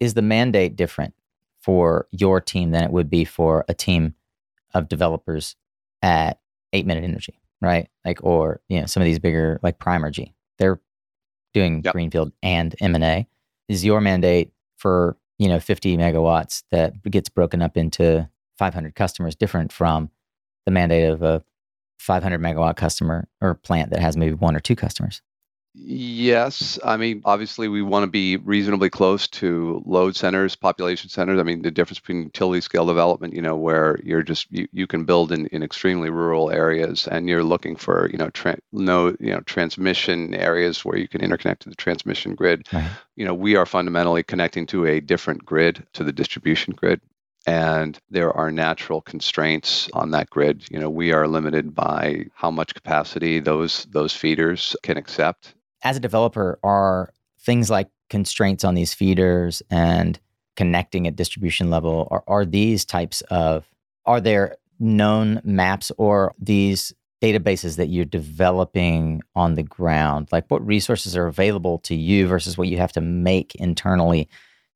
Is 0.00 0.14
the 0.14 0.22
mandate 0.22 0.74
different 0.74 1.14
for 1.60 2.08
your 2.10 2.40
team 2.40 2.72
than 2.72 2.82
it 2.82 2.90
would 2.90 3.08
be 3.08 3.24
for 3.24 3.64
a 3.68 3.74
team 3.74 4.16
of 4.74 4.88
developers 4.88 5.54
at 6.02 6.40
8 6.72 6.84
Minute 6.84 7.04
Energy, 7.04 7.38
right? 7.60 7.88
Like, 8.04 8.24
or, 8.24 8.60
you 8.68 8.80
know, 8.80 8.86
some 8.86 9.04
of 9.04 9.04
these 9.04 9.20
bigger 9.20 9.60
like 9.62 9.78
Primergy, 9.78 10.32
they're 10.58 10.80
doing 11.54 11.82
yep. 11.84 11.92
Greenfield 11.92 12.32
and 12.42 12.74
M&A. 12.80 13.28
Is 13.68 13.84
your 13.84 14.00
mandate 14.00 14.50
for 14.76 15.16
you 15.38 15.46
know 15.46 15.60
50 15.60 15.96
megawatts 15.96 16.64
that 16.72 17.00
gets 17.08 17.28
broken 17.28 17.62
up 17.62 17.76
into 17.76 18.28
500 18.58 18.94
customers 18.94 19.34
different 19.34 19.72
from 19.72 20.10
the 20.66 20.72
mandate 20.72 21.10
of 21.10 21.22
a 21.22 21.42
500 21.98 22.40
megawatt 22.40 22.76
customer 22.76 23.28
or 23.40 23.54
plant 23.54 23.90
that 23.90 24.00
has 24.00 24.16
maybe 24.16 24.34
one 24.34 24.56
or 24.56 24.60
two 24.60 24.76
customers 24.76 25.22
Yes. 25.74 26.78
I 26.84 26.98
mean, 26.98 27.22
obviously, 27.24 27.66
we 27.68 27.80
want 27.80 28.02
to 28.02 28.10
be 28.10 28.36
reasonably 28.36 28.90
close 28.90 29.26
to 29.28 29.82
load 29.86 30.14
centers, 30.16 30.54
population 30.54 31.08
centers. 31.08 31.40
I 31.40 31.44
mean, 31.44 31.62
the 31.62 31.70
difference 31.70 31.98
between 31.98 32.24
utility 32.24 32.60
scale 32.60 32.84
development, 32.84 33.34
you 33.34 33.40
know, 33.40 33.56
where 33.56 33.98
you're 34.04 34.22
just, 34.22 34.52
you, 34.52 34.68
you 34.72 34.86
can 34.86 35.04
build 35.04 35.32
in, 35.32 35.46
in 35.46 35.62
extremely 35.62 36.10
rural 36.10 36.50
areas 36.50 37.08
and 37.08 37.26
you're 37.26 37.42
looking 37.42 37.76
for, 37.76 38.10
you 38.10 38.18
know, 38.18 38.28
tra- 38.30 38.58
no, 38.72 39.16
you 39.18 39.30
know, 39.30 39.40
transmission 39.40 40.34
areas 40.34 40.84
where 40.84 40.98
you 40.98 41.08
can 41.08 41.22
interconnect 41.22 41.60
to 41.60 41.70
the 41.70 41.74
transmission 41.74 42.34
grid. 42.34 42.68
Right. 42.70 42.90
You 43.16 43.24
know, 43.24 43.34
we 43.34 43.56
are 43.56 43.64
fundamentally 43.64 44.22
connecting 44.22 44.66
to 44.66 44.84
a 44.84 45.00
different 45.00 45.42
grid, 45.44 45.86
to 45.94 46.04
the 46.04 46.12
distribution 46.12 46.74
grid 46.74 47.00
and 47.46 47.98
there 48.10 48.32
are 48.32 48.50
natural 48.50 49.00
constraints 49.00 49.88
on 49.94 50.10
that 50.12 50.30
grid. 50.30 50.64
You 50.70 50.78
know, 50.78 50.90
we 50.90 51.12
are 51.12 51.26
limited 51.26 51.74
by 51.74 52.26
how 52.34 52.50
much 52.50 52.74
capacity 52.74 53.40
those 53.40 53.86
those 53.90 54.14
feeders 54.14 54.76
can 54.82 54.96
accept. 54.96 55.54
As 55.82 55.96
a 55.96 56.00
developer, 56.00 56.58
are 56.62 57.12
things 57.40 57.70
like 57.70 57.88
constraints 58.08 58.62
on 58.62 58.74
these 58.74 58.94
feeders 58.94 59.62
and 59.70 60.20
connecting 60.56 61.06
at 61.06 61.16
distribution 61.16 61.70
level 61.70 62.08
are, 62.10 62.22
are 62.26 62.44
these 62.44 62.84
types 62.84 63.22
of 63.22 63.66
are 64.04 64.20
there 64.20 64.56
known 64.78 65.40
maps 65.44 65.90
or 65.96 66.34
these 66.38 66.92
databases 67.22 67.76
that 67.76 67.86
you're 67.86 68.04
developing 68.04 69.22
on 69.34 69.54
the 69.54 69.62
ground 69.62 70.28
like 70.30 70.44
what 70.48 70.64
resources 70.66 71.16
are 71.16 71.26
available 71.26 71.78
to 71.78 71.94
you 71.94 72.26
versus 72.26 72.58
what 72.58 72.68
you 72.68 72.76
have 72.76 72.92
to 72.92 73.00
make 73.00 73.54
internally 73.54 74.28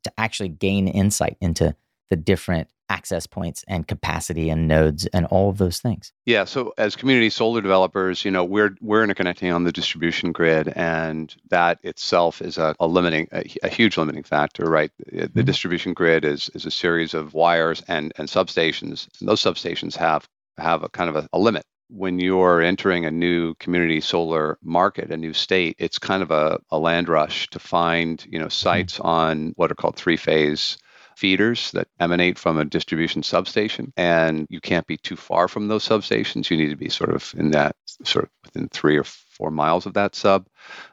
to 0.02 0.12
actually 0.16 0.48
gain 0.48 0.88
insight 0.88 1.36
into 1.40 1.74
the 2.10 2.16
different 2.16 2.68
access 2.88 3.26
points 3.26 3.64
and 3.66 3.88
capacity 3.88 4.48
and 4.48 4.68
nodes 4.68 5.06
and 5.06 5.26
all 5.26 5.50
of 5.50 5.58
those 5.58 5.78
things. 5.78 6.12
Yeah, 6.24 6.44
so 6.44 6.72
as 6.78 6.96
community 6.96 7.30
solar 7.30 7.60
developers, 7.60 8.24
you 8.24 8.30
know, 8.30 8.44
we're 8.44 8.76
we're 8.80 9.04
interconnecting 9.06 9.54
on 9.54 9.64
the 9.64 9.72
distribution 9.72 10.32
grid 10.32 10.72
and 10.76 11.34
that 11.50 11.78
itself 11.82 12.40
is 12.40 12.58
a, 12.58 12.74
a 12.78 12.86
limiting 12.86 13.28
a, 13.32 13.44
a, 13.62 13.68
huge 13.68 13.96
limiting 13.96 14.22
factor, 14.22 14.64
right? 14.64 14.90
The 14.98 15.28
mm-hmm. 15.28 15.42
distribution 15.42 15.94
grid 15.94 16.24
is 16.24 16.48
is 16.54 16.66
a 16.66 16.70
series 16.70 17.14
of 17.14 17.34
wires 17.34 17.82
and 17.88 18.12
and 18.16 18.28
substations. 18.28 19.08
And 19.20 19.28
those 19.28 19.42
substations 19.42 19.96
have 19.96 20.28
have 20.58 20.82
a 20.82 20.88
kind 20.88 21.10
of 21.10 21.16
a, 21.16 21.28
a 21.32 21.38
limit 21.38 21.64
when 21.88 22.18
you're 22.18 22.62
entering 22.62 23.04
a 23.04 23.10
new 23.12 23.54
community 23.54 24.00
solar 24.00 24.58
market, 24.60 25.12
a 25.12 25.16
new 25.16 25.32
state, 25.32 25.76
it's 25.78 26.00
kind 26.00 26.20
of 26.20 26.32
a, 26.32 26.58
a 26.70 26.78
land 26.80 27.08
rush 27.08 27.48
to 27.50 27.60
find, 27.60 28.26
you 28.28 28.40
know, 28.40 28.46
mm-hmm. 28.46 28.50
sites 28.50 28.98
on 28.98 29.52
what 29.54 29.70
are 29.70 29.76
called 29.76 29.94
three 29.94 30.16
phase 30.16 30.78
feeders 31.16 31.70
that 31.72 31.88
emanate 31.98 32.38
from 32.38 32.58
a 32.58 32.64
distribution 32.64 33.22
substation. 33.22 33.92
And 33.96 34.46
you 34.50 34.60
can't 34.60 34.86
be 34.86 34.98
too 34.98 35.16
far 35.16 35.48
from 35.48 35.66
those 35.66 35.88
substations. 35.88 36.50
You 36.50 36.58
need 36.58 36.70
to 36.70 36.76
be 36.76 36.90
sort 36.90 37.10
of 37.10 37.34
in 37.36 37.50
that 37.52 37.74
sort 38.04 38.26
of 38.26 38.30
within 38.44 38.68
three 38.68 38.98
or 38.98 39.04
four 39.04 39.50
miles 39.50 39.86
of 39.86 39.94
that 39.94 40.14
sub. 40.14 40.46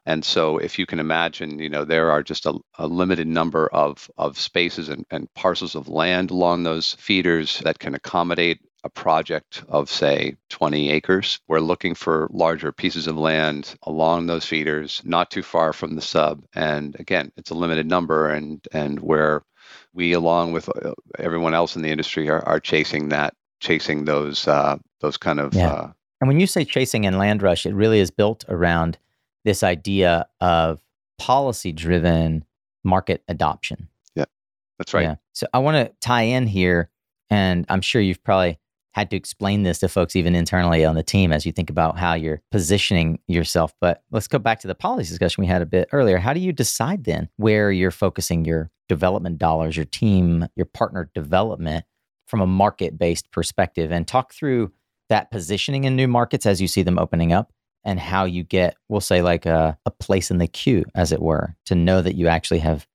And 0.06 0.24
so 0.24 0.58
if 0.58 0.80
you 0.80 0.86
can 0.86 1.00
imagine, 1.00 1.60
you 1.60 1.70
know, 1.70 1.84
there 1.84 2.12
are 2.12 2.24
just 2.24 2.46
a, 2.46 2.58
a 2.78 2.88
limited 2.88 3.28
number 3.28 3.68
of, 3.68 4.10
of 4.18 4.38
spaces 4.38 4.90
and, 4.90 5.06
and 5.12 5.34
parcels 5.34 5.76
of 5.76 5.90
land 5.90 6.32
along 6.32 6.64
those 6.64 6.94
feeders 6.94 7.60
that 7.60 7.80
can 7.80 7.94
accommodate 7.94 8.60
a 8.86 8.90
project 8.90 9.64
of 9.70 9.90
say 9.90 10.36
20 10.50 10.90
acres 10.90 11.40
we're 11.48 11.62
looking 11.62 11.96
for 11.96 12.28
larger 12.32 12.74
pieces 12.74 13.08
of 13.08 13.18
land 13.18 13.76
along 13.84 14.28
those 14.28 14.46
feeders 14.46 15.02
not 15.06 15.32
too 15.32 15.42
far 15.42 15.72
from 15.72 15.96
the 15.96 16.02
sub 16.02 16.44
and 16.54 17.00
again 17.00 17.32
it's 17.38 17.52
a 17.52 17.56
limited 17.56 17.88
number 17.88 18.30
and 18.30 18.68
and 18.74 19.00
where 19.00 19.44
we, 19.94 20.14
along 20.14 20.54
with 20.54 20.70
uh, 20.70 20.94
everyone 21.20 21.54
else 21.54 21.76
in 21.76 21.82
the 21.82 21.90
industry, 21.90 22.30
are, 22.30 22.42
are 22.48 22.60
chasing 22.60 23.10
that, 23.10 23.34
chasing 23.60 24.06
those 24.06 24.48
uh, 24.48 24.78
those 25.02 25.18
kind 25.18 25.40
of. 25.40 25.54
Yeah. 25.54 25.72
Uh, 25.72 25.92
and 26.22 26.28
when 26.28 26.40
you 26.40 26.48
say 26.48 26.66
chasing 26.66 27.06
and 27.06 27.18
land 27.18 27.42
rush, 27.42 27.66
it 27.66 27.74
really 27.74 28.00
is 28.00 28.12
built 28.12 28.46
around 28.48 28.98
this 29.44 29.62
idea 29.64 30.26
of 30.40 30.82
policy-driven 31.18 32.46
market 32.84 33.24
adoption. 33.28 33.90
Yeah, 34.16 34.26
that's 34.78 34.94
right. 34.94 35.04
Yeah. 35.04 35.16
So 35.34 35.48
I 35.54 35.60
want 35.60 35.76
to 35.76 35.94
tie 36.00 36.24
in 36.24 36.48
here, 36.48 36.90
and 37.30 37.66
I'm 37.70 37.82
sure 37.82 38.02
you've 38.02 38.24
probably 38.24 38.58
had 38.94 39.10
to 39.10 39.18
explain 39.18 39.64
this 39.64 39.80
to 39.80 39.90
folks 39.90 40.16
even 40.16 40.36
internally 40.36 40.86
on 40.86 40.96
the 40.96 41.04
team 41.04 41.34
as 41.34 41.46
you 41.46 41.52
think 41.52 41.70
about 41.70 41.98
how 41.98 42.14
you're 42.14 42.42
positioning 42.52 43.20
yourself. 43.28 43.74
But 43.82 44.04
let's 44.12 44.28
go 44.28 44.40
back 44.40 44.60
to 44.62 44.68
the 44.68 44.76
policy 44.76 45.10
discussion 45.10 45.42
we 45.42 45.48
had 45.48 45.62
a 45.62 45.68
bit 45.68 45.90
earlier. 45.92 46.20
How 46.20 46.34
do 46.34 46.40
you 46.40 46.54
decide 46.54 47.04
then 47.04 47.30
where 47.38 47.72
you're 47.72 47.92
focusing 47.92 48.46
your 48.46 48.70
development 48.88 49.40
dollars, 49.40 49.76
your 49.76 49.86
team, 49.86 50.48
your 50.56 50.68
partner 50.68 51.10
development 51.14 51.86
from 52.28 52.42
a 52.42 52.48
market 52.48 52.98
based 52.98 53.32
perspective 53.32 53.92
and 53.92 54.08
talk 54.08 54.34
through 54.34 54.72
that 55.10 55.32
positioning 55.32 55.84
in 55.84 55.96
new 55.96 56.08
markets 56.08 56.46
as 56.46 56.62
you 56.62 56.68
see 56.68 56.84
them 56.84 57.00
opening 57.00 57.34
up 57.34 57.52
and 57.84 58.00
how 58.00 58.26
you 58.26 58.44
get, 58.44 58.76
we'll 58.88 59.02
say, 59.02 59.22
like 59.22 59.46
a, 59.46 59.78
a 59.86 59.92
place 59.92 60.32
in 60.32 60.38
the 60.38 60.48
queue, 60.48 60.86
as 60.96 61.12
it 61.12 61.22
were, 61.22 61.56
to 61.66 61.76
know 61.76 62.02
that 62.02 62.16
you 62.16 62.28
actually 62.28 62.60
have 62.60 62.88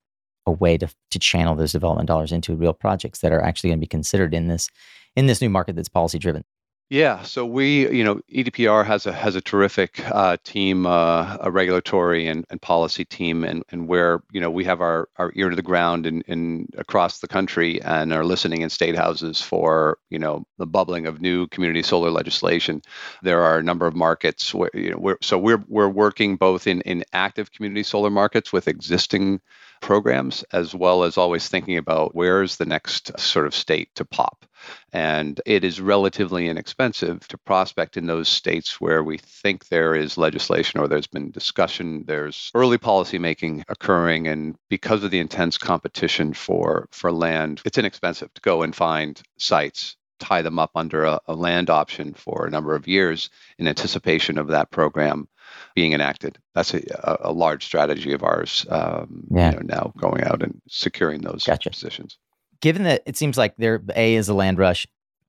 a 0.45 0.51
way 0.51 0.77
to, 0.77 0.87
to 1.11 1.19
channel 1.19 1.55
those 1.55 1.73
development 1.73 2.07
dollars 2.07 2.31
into 2.31 2.55
real 2.55 2.73
projects 2.73 3.19
that 3.19 3.31
are 3.31 3.41
actually 3.41 3.69
going 3.69 3.79
to 3.79 3.83
be 3.83 3.87
considered 3.87 4.33
in 4.33 4.47
this 4.47 4.69
in 5.19 5.27
this 5.27 5.41
new 5.41 5.49
market 5.49 5.75
that's 5.75 5.89
policy 5.89 6.17
driven? 6.17 6.45
Yeah, 6.89 7.21
so 7.21 7.45
we, 7.45 7.87
you 7.95 8.03
know, 8.03 8.19
EDPR 8.33 8.83
has 8.83 9.05
a 9.05 9.11
has 9.11 9.35
a 9.35 9.41
terrific 9.41 10.03
uh, 10.09 10.37
team, 10.43 10.87
uh, 10.87 11.37
a 11.39 11.51
regulatory 11.51 12.25
and, 12.25 12.45
and 12.49 12.59
policy 12.59 13.05
team, 13.05 13.43
and, 13.43 13.63
and 13.69 13.87
where 13.87 14.23
you 14.31 14.41
know 14.41 14.49
we 14.49 14.63
have 14.63 14.81
our, 14.81 15.07
our 15.17 15.31
ear 15.35 15.51
to 15.51 15.55
the 15.55 15.61
ground 15.61 16.07
in, 16.07 16.21
in 16.21 16.67
across 16.79 17.19
the 17.19 17.27
country 17.27 17.79
and 17.83 18.11
are 18.11 18.25
listening 18.25 18.61
in 18.63 18.71
state 18.71 18.95
houses 18.95 19.39
for 19.39 19.99
you 20.09 20.17
know 20.17 20.45
the 20.57 20.65
bubbling 20.65 21.05
of 21.05 21.21
new 21.21 21.45
community 21.49 21.83
solar 21.83 22.09
legislation. 22.09 22.81
There 23.21 23.43
are 23.43 23.59
a 23.59 23.63
number 23.63 23.85
of 23.85 23.93
markets 23.93 24.51
where 24.51 24.71
you 24.73 24.89
know 24.89 24.97
we're 24.97 25.17
so 25.21 25.37
we're 25.37 25.63
we're 25.67 25.89
working 25.89 26.37
both 26.37 26.65
in 26.65 26.81
in 26.81 27.03
active 27.13 27.51
community 27.51 27.83
solar 27.83 28.09
markets 28.09 28.51
with 28.51 28.67
existing 28.67 29.41
programs, 29.81 30.43
as 30.51 30.73
well 30.73 31.03
as 31.03 31.17
always 31.17 31.47
thinking 31.47 31.77
about 31.77 32.15
where's 32.15 32.57
the 32.57 32.65
next 32.65 33.17
sort 33.19 33.45
of 33.45 33.55
state 33.55 33.89
to 33.95 34.05
pop. 34.05 34.45
And 34.91 35.39
it 35.45 35.63
is 35.63 35.79
relatively 35.79 36.47
inexpensive 36.47 37.27
to 37.29 37.37
prospect 37.37 37.97
in 37.97 38.05
those 38.05 38.27
states 38.27 38.81
where 38.81 39.03
we 39.03 39.17
think 39.17 39.67
there 39.67 39.95
is 39.95 40.17
legislation 40.17 40.79
or 40.79 40.87
there's 40.87 41.07
been 41.07 41.31
discussion, 41.31 42.03
there's 42.05 42.51
early 42.53 42.77
policymaking 42.77 43.63
occurring. 43.69 44.27
And 44.27 44.55
because 44.69 45.03
of 45.03 45.11
the 45.11 45.19
intense 45.19 45.57
competition 45.57 46.33
for, 46.33 46.87
for 46.91 47.11
land, 47.11 47.61
it's 47.65 47.77
inexpensive 47.77 48.33
to 48.33 48.41
go 48.41 48.63
and 48.63 48.75
find 48.75 49.21
sites 49.37 49.95
tie 50.19 50.41
them 50.41 50.59
up 50.59 50.71
under 50.75 51.05
a, 51.05 51.19
a, 51.27 51.33
land 51.33 51.69
option 51.69 52.13
for 52.13 52.45
a 52.45 52.49
number 52.49 52.75
of 52.75 52.89
years 52.89 53.29
in 53.57 53.69
anticipation 53.69 54.37
of 54.37 54.47
that 54.47 54.69
program 54.69 55.29
being 55.75 55.93
enacted. 55.93 56.37
That's 56.55 56.73
a, 56.73 57.17
a 57.21 57.31
large 57.31 57.65
strategy 57.65 58.13
of 58.13 58.23
ours. 58.23 58.65
Um, 58.69 59.25
yeah. 59.31 59.51
You 59.51 59.57
know, 59.57 59.61
now 59.65 59.93
going 59.97 60.23
out 60.23 60.41
and 60.43 60.61
securing 60.67 61.21
those 61.21 61.43
gotcha. 61.43 61.69
positions. 61.69 62.17
Given 62.61 62.83
that 62.83 63.03
it 63.05 63.17
seems 63.17 63.37
like 63.37 63.55
there, 63.57 63.81
A 63.95 64.15
is 64.15 64.29
a 64.29 64.33
land 64.33 64.57
rush, 64.57 64.85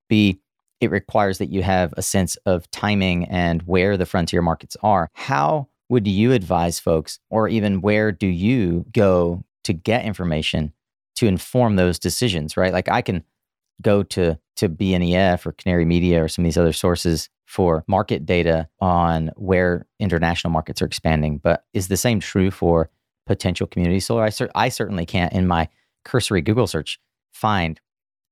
B 0.09 0.41
it 0.81 0.91
requires 0.91 1.39
that 1.39 1.51
you 1.51 1.63
have 1.63 1.93
a 1.97 2.03
sense 2.03 2.37
of 2.47 2.71
timing 2.71 3.27
and 3.27 3.63
where 3.63 3.97
the 3.97 4.07
frontier 4.07 4.43
markets 4.43 4.77
are. 4.83 5.11
How 5.13 5.69
would 5.89 6.09
you 6.09 6.33
advise 6.33 6.81
folks, 6.81 7.19
or 7.29 7.49
even 7.49 7.83
where 7.83 8.13
do 8.13 8.27
you 8.27 8.87
go 8.93 9.45
to 9.65 9.73
get 9.73 10.05
information 10.05 10.73
to 11.17 11.27
inform 11.27 11.77
those 11.77 11.99
decisions? 11.99 12.57
Right, 12.57 12.73
like 12.73 12.89
I 12.89 13.03
can 13.03 13.25
go 13.81 14.03
to 14.05 14.39
to 14.57 14.69
BNEF 14.69 15.47
or 15.47 15.53
Canary 15.53 15.85
Media 15.85 16.23
or 16.23 16.29
some 16.29 16.45
of 16.45 16.47
these 16.47 16.59
other 16.59 16.73
sources 16.73 17.31
for 17.47 17.83
market 17.89 18.27
data 18.27 18.69
on 18.81 19.31
where 19.37 19.87
international 19.99 20.53
markets 20.53 20.83
are 20.83 20.87
expanding. 20.87 21.39
But 21.39 21.65
is 21.73 21.89
the 21.89 21.97
same 21.97 22.21
true 22.21 22.51
for 22.51 22.91
potential 23.27 23.67
community 23.67 24.01
solar? 24.01 24.23
I, 24.23 24.29
cer- 24.29 24.51
I 24.55 24.69
certainly 24.69 25.07
can't 25.07 25.33
in 25.33 25.47
my 25.47 25.69
cursory 26.05 26.43
Google 26.43 26.67
search 26.67 27.01
find 27.33 27.81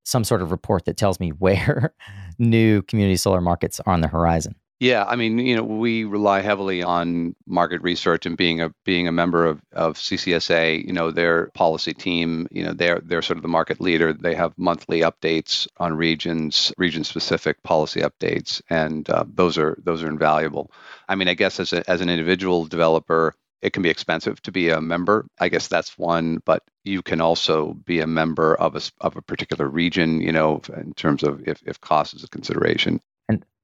some 0.04 0.22
sort 0.22 0.42
of 0.42 0.50
report 0.50 0.84
that 0.84 0.96
tells 0.96 1.18
me 1.18 1.30
where 1.38 1.94
new 2.38 2.82
community 2.82 3.16
solar 3.16 3.40
markets 3.40 3.80
are 3.80 3.92
on 3.92 4.02
the 4.02 4.08
horizon. 4.08 4.54
Yeah, 4.80 5.04
I 5.08 5.16
mean, 5.16 5.38
you 5.38 5.56
know, 5.56 5.64
we 5.64 6.04
rely 6.04 6.40
heavily 6.40 6.84
on 6.84 7.34
market 7.48 7.82
research 7.82 8.26
and 8.26 8.36
being 8.36 8.60
a 8.60 8.70
being 8.84 9.08
a 9.08 9.12
member 9.12 9.44
of, 9.44 9.60
of 9.72 9.98
CCSA, 9.98 10.84
you 10.86 10.92
know, 10.92 11.10
their 11.10 11.48
policy 11.54 11.92
team, 11.92 12.46
you 12.52 12.62
know, 12.64 12.72
they're 12.72 13.00
they're 13.04 13.22
sort 13.22 13.38
of 13.38 13.42
the 13.42 13.48
market 13.48 13.80
leader. 13.80 14.12
They 14.12 14.36
have 14.36 14.52
monthly 14.56 15.00
updates 15.00 15.66
on 15.78 15.96
regions, 15.96 16.72
region 16.78 17.02
specific 17.02 17.60
policy 17.64 18.02
updates, 18.02 18.62
and 18.70 19.08
uh, 19.10 19.24
those 19.34 19.58
are 19.58 19.76
those 19.82 20.04
are 20.04 20.08
invaluable. 20.08 20.70
I 21.08 21.16
mean, 21.16 21.26
I 21.28 21.34
guess 21.34 21.58
as 21.58 21.72
a, 21.72 21.88
as 21.90 22.00
an 22.00 22.08
individual 22.08 22.64
developer, 22.64 23.34
it 23.62 23.72
can 23.72 23.82
be 23.82 23.90
expensive 23.90 24.40
to 24.42 24.52
be 24.52 24.68
a 24.68 24.80
member. 24.80 25.26
I 25.40 25.48
guess 25.48 25.66
that's 25.66 25.98
one, 25.98 26.38
but 26.44 26.62
you 26.84 27.02
can 27.02 27.20
also 27.20 27.74
be 27.84 27.98
a 27.98 28.06
member 28.06 28.54
of 28.54 28.76
a 28.76 28.82
of 29.00 29.16
a 29.16 29.22
particular 29.22 29.66
region, 29.68 30.20
you 30.20 30.30
know, 30.30 30.60
in 30.76 30.92
terms 30.94 31.24
of 31.24 31.48
if 31.48 31.60
if 31.66 31.80
cost 31.80 32.14
is 32.14 32.22
a 32.22 32.28
consideration. 32.28 33.00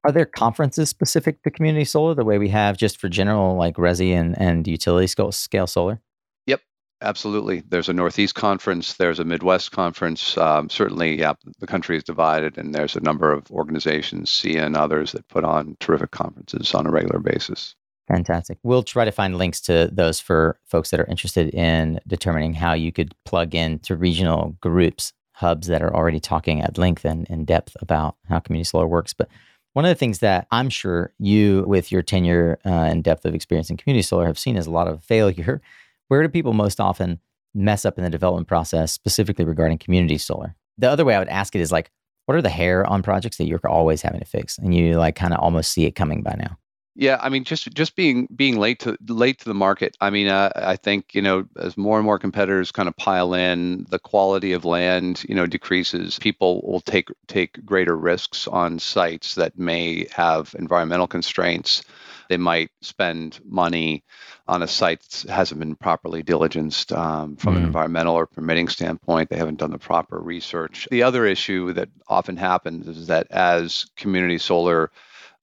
Are 0.05 0.11
there 0.11 0.25
conferences 0.25 0.87
specific 0.87 1.41
to 1.41 1.49
community 1.49 1.83
solar 1.83 2.13
the 2.13 2.23
way 2.23 2.37
we 2.37 2.49
have 2.49 2.77
just 2.77 2.99
for 2.99 3.09
general 3.09 3.55
like 3.55 3.77
resi 3.77 4.11
and, 4.11 4.39
and 4.39 4.67
utility 4.67 5.07
scale, 5.07 5.31
scale 5.31 5.65
solar? 5.65 5.99
Yep, 6.45 6.61
absolutely. 7.01 7.63
There's 7.67 7.89
a 7.89 7.93
Northeast 7.93 8.35
conference, 8.35 8.97
there's 8.97 9.17
a 9.17 9.25
Midwest 9.25 9.71
conference. 9.71 10.37
Um, 10.37 10.69
certainly, 10.69 11.17
yeah, 11.17 11.33
the 11.57 11.65
country 11.65 11.97
is 11.97 12.03
divided, 12.03 12.55
and 12.55 12.75
there's 12.75 12.95
a 12.95 12.99
number 12.99 13.31
of 13.31 13.49
organizations, 13.49 14.29
SEIA 14.29 14.67
and 14.67 14.77
others, 14.77 15.11
that 15.13 15.27
put 15.27 15.43
on 15.43 15.75
terrific 15.79 16.11
conferences 16.11 16.75
on 16.75 16.85
a 16.85 16.91
regular 16.91 17.17
basis. 17.19 17.73
Fantastic. 18.07 18.59
We'll 18.61 18.83
try 18.83 19.05
to 19.05 19.11
find 19.11 19.39
links 19.39 19.59
to 19.61 19.89
those 19.91 20.19
for 20.19 20.59
folks 20.65 20.91
that 20.91 20.99
are 20.99 21.09
interested 21.09 21.51
in 21.51 21.99
determining 22.05 22.53
how 22.53 22.73
you 22.73 22.91
could 22.91 23.15
plug 23.25 23.55
in 23.55 23.79
to 23.79 23.95
regional 23.95 24.55
groups, 24.61 25.13
hubs 25.31 25.65
that 25.65 25.81
are 25.81 25.95
already 25.95 26.19
talking 26.19 26.61
at 26.61 26.77
length 26.77 27.05
and 27.05 27.25
in 27.27 27.43
depth 27.43 27.75
about 27.81 28.17
how 28.29 28.37
community 28.37 28.65
solar 28.69 28.87
works. 28.87 29.11
But 29.11 29.29
one 29.75 29.83
of 29.83 29.89
the 29.89 29.95
things 29.95 30.19
that 30.19 30.47
I'm 30.51 30.69
sure 30.69 31.11
you, 31.19 31.65
with 31.67 31.91
your 31.91 32.01
tenure 32.01 32.59
uh, 32.65 32.69
and 32.69 33.03
depth 33.03 33.25
of 33.25 33.35
experience 33.35 33.69
in 33.69 33.75
community 33.75 34.03
solar, 34.03 34.25
have 34.25 34.39
seen 34.39 34.55
is 34.55 34.67
a 34.67 34.71
lot 34.71 34.87
of 34.87 35.03
failure. 35.03 35.61
Where 36.07 36.23
do 36.23 36.29
people 36.29 36.53
most 36.53 36.79
often 36.79 37.19
mess 37.53 37.83
up 37.83 37.97
in 37.97 38.05
the 38.05 38.09
development 38.09 38.47
process, 38.47 38.93
specifically 38.93 39.43
regarding 39.43 39.77
community 39.77 40.17
solar? 40.17 40.55
The 40.77 40.89
other 40.89 41.03
way 41.03 41.13
I 41.13 41.19
would 41.19 41.27
ask 41.27 41.55
it 41.55 41.61
is 41.61 41.73
like, 41.73 41.91
what 42.25 42.35
are 42.35 42.41
the 42.41 42.47
hair 42.47 42.85
on 42.85 43.03
projects 43.03 43.35
that 43.35 43.47
you're 43.47 43.59
always 43.67 44.01
having 44.01 44.21
to 44.21 44.25
fix 44.25 44.57
and 44.57 44.73
you 44.73 44.95
like 44.97 45.17
kind 45.17 45.33
of 45.33 45.41
almost 45.41 45.73
see 45.73 45.83
it 45.83 45.91
coming 45.91 46.23
by 46.23 46.35
now? 46.37 46.57
Yeah, 46.97 47.19
I 47.21 47.27
mean, 47.27 47.43
just 47.43 47.73
just 47.73 47.97
being 47.97 48.27
being 48.33 48.57
late 48.57 48.79
to 48.79 48.97
late 49.05 49.39
to 49.39 49.45
the 49.45 49.53
market. 49.53 49.97
I 49.99 50.09
mean, 50.09 50.27
uh, 50.27 50.49
I 50.55 50.77
think 50.77 51.13
you 51.13 51.21
know 51.21 51.45
as 51.57 51.75
more 51.75 51.97
and 51.97 52.05
more 52.05 52.17
competitors 52.17 52.71
kind 52.71 52.87
of 52.87 52.95
pile 52.95 53.33
in, 53.33 53.85
the 53.89 53.99
quality 53.99 54.53
of 54.53 54.63
land 54.63 55.25
you 55.27 55.35
know 55.35 55.45
decreases. 55.45 56.17
People 56.19 56.61
will 56.65 56.79
take 56.79 57.09
take 57.27 57.63
greater 57.65 57.97
risks 57.97 58.47
on 58.47 58.79
sites 58.79 59.35
that 59.35 59.59
may 59.59 60.07
have 60.15 60.55
environmental 60.57 61.05
constraints. 61.05 61.83
They 62.29 62.37
might 62.37 62.71
spend 62.81 63.39
money 63.45 64.03
on 64.47 64.63
a 64.63 64.67
site 64.67 65.01
that 65.01 65.29
hasn't 65.29 65.59
been 65.59 65.75
properly 65.75 66.23
diligenced 66.23 66.95
um, 66.97 67.35
from 67.35 67.55
mm. 67.55 67.57
an 67.57 67.63
environmental 67.65 68.15
or 68.15 68.25
permitting 68.25 68.69
standpoint. 68.69 69.29
They 69.29 69.37
haven't 69.37 69.59
done 69.59 69.71
the 69.71 69.77
proper 69.77 70.19
research. 70.19 70.87
The 70.89 71.03
other 71.03 71.25
issue 71.25 71.73
that 71.73 71.89
often 72.07 72.37
happens 72.37 72.87
is 72.87 73.07
that 73.07 73.27
as 73.31 73.85
community 73.95 74.37
solar 74.37 74.91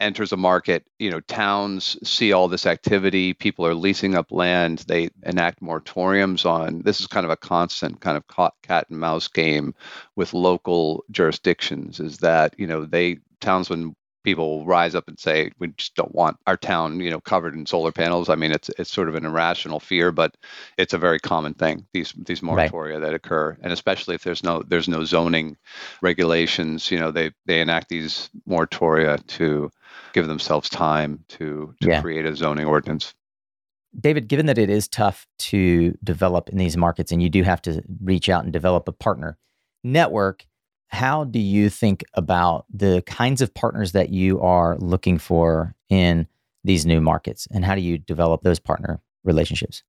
enters 0.03 0.33
a 0.33 0.37
market, 0.37 0.85
you 0.99 1.11
know, 1.11 1.21
towns 1.21 1.97
see 2.03 2.33
all 2.33 2.49
this 2.49 2.67
activity, 2.67 3.33
people 3.35 3.67
are 3.67 3.75
leasing 3.75 4.15
up 4.15 4.33
land, 4.33 4.81
they 4.89 5.09
enact 5.25 5.63
moratoriums 5.63 6.45
on 6.45 6.83
this 6.83 7.01
is 7.01 7.07
kind 7.07 7.25
of 7.25 7.31
a 7.31 7.37
constant 7.37 8.01
kind 8.01 8.17
of 8.17 8.53
cat 8.63 8.87
and 8.91 8.99
mouse 8.99 9.29
game 9.29 9.75
with 10.17 10.35
local 10.35 11.05
jurisdictions 11.11 12.01
is 12.01 12.19
that, 12.19 12.55
you 12.59 12.67
know, 12.67 12.85
they 12.85 13.19
towns 13.41 13.71
when 13.71 13.95
people 14.23 14.59
will 14.59 14.67
rise 14.67 14.95
up 14.95 15.09
and 15.09 15.19
say 15.19 15.51
we 15.59 15.69
just 15.69 15.95
don't 15.95 16.15
want 16.15 16.37
our 16.47 16.57
town 16.57 17.01
you 17.01 17.11
know 17.11 17.21
covered 17.21 17.55
in 17.55 17.67
solar 17.67 17.93
panels 17.93 18.29
i 18.29 18.35
mean 18.35 18.53
it's 18.53 18.71
it's 18.79 18.91
sort 18.91 19.09
of 19.09 19.15
an 19.15 19.25
irrational 19.25 19.81
fear 19.81 20.11
but 20.13 20.37
it's 20.79 20.95
a 20.95 20.99
very 20.99 21.19
common 21.19 21.55
thing 21.55 21.87
these 21.93 22.13
these 22.17 22.41
moratoria 22.41 22.95
right. 22.95 23.01
that 23.01 23.15
occur 23.15 23.57
and 23.63 23.73
especially 23.73 24.15
if 24.15 24.25
there's 24.25 24.43
no 24.43 24.63
there's 24.63 24.89
no 24.89 25.05
zoning 25.05 25.57
regulations 26.01 26.91
you 26.91 26.99
know 26.99 27.11
they 27.11 27.31
they 27.47 27.61
enact 27.61 27.89
these 27.89 28.31
moratoria 28.49 29.25
to 29.27 29.71
give 30.13 30.27
themselves 30.27 30.69
time 30.69 31.25
to 31.29 31.75
to 31.81 31.89
yeah. 31.89 32.01
create 32.01 32.27
a 32.27 32.35
zoning 32.35 32.67
ordinance 32.67 33.15
David, 33.99 34.27
given 34.27 34.47
that 34.47 34.57
it 34.57 34.71
is 34.71 34.89
tough 34.89 35.27
to 35.39 35.93
develop 36.03 36.49
in 36.49 36.57
these 36.57 36.79
markets 36.79 37.13
and 37.13 37.23
you 37.23 37.29
do 37.29 37.43
have 37.43 37.61
to 37.63 37.83
reach 38.03 38.31
out 38.31 38.43
and 38.43 38.51
develop 38.51 38.89
a 38.89 38.93
partner 38.93 39.37
network, 39.85 40.47
how 40.93 41.25
do 41.25 41.39
you 41.39 41.71
think 41.71 42.05
about 42.15 42.67
the 42.73 43.03
kinds 43.07 43.41
of 43.41 43.55
partners 43.55 43.93
that 43.93 44.11
you 44.11 44.41
are 44.41 44.77
looking 44.79 45.19
for 45.19 45.75
in 45.89 46.27
these 46.65 46.85
new 46.85 47.01
markets? 47.01 47.49
And 47.51 47.65
how 47.65 47.75
do 47.75 47.81
you 47.81 47.99
develop 47.99 48.43
those 48.43 48.59
partner 48.59 49.01
relationships 49.25 49.83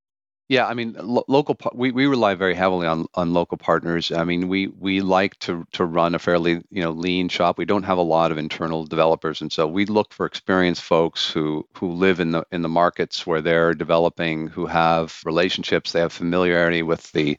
yeah, 0.50 0.68
I 0.68 0.74
mean, 0.74 0.96
lo- 1.00 1.24
local. 1.30 1.58
We, 1.74 1.92
we 1.92 2.06
rely 2.06 2.36
very 2.36 2.54
heavily 2.54 2.86
on 2.86 3.06
on 3.16 3.34
local 3.34 3.58
partners. 3.58 4.12
I 4.12 4.26
mean, 4.26 4.50
we 4.50 4.68
we 4.68 5.02
like 5.02 5.40
to 5.40 5.66
to 5.74 5.86
run 5.86 6.16
a 6.16 6.20
fairly 6.20 6.62
you 6.70 6.82
know 6.82 6.92
lean 6.92 7.30
shop. 7.30 7.58
We 7.58 7.66
don't 7.66 7.84
have 7.84 7.98
a 7.98 8.02
lot 8.02 8.32
of 8.32 8.38
internal 8.38 8.86
developers, 8.86 9.42
and 9.42 9.52
so 9.52 9.66
we 9.68 9.86
look 9.86 10.14
for 10.14 10.26
experienced 10.26 10.84
folks 10.84 11.30
who 11.32 11.66
who 11.78 11.92
live 11.94 12.20
in 12.20 12.32
the 12.32 12.46
in 12.52 12.62
the 12.62 12.70
markets 12.70 13.26
where 13.26 13.42
they're 13.42 13.74
developing, 13.74 14.48
who 14.48 14.66
have 14.66 15.20
relationships, 15.26 15.94
they 15.94 16.02
have 16.02 16.14
familiarity 16.14 16.84
with 16.84 17.10
the 17.14 17.38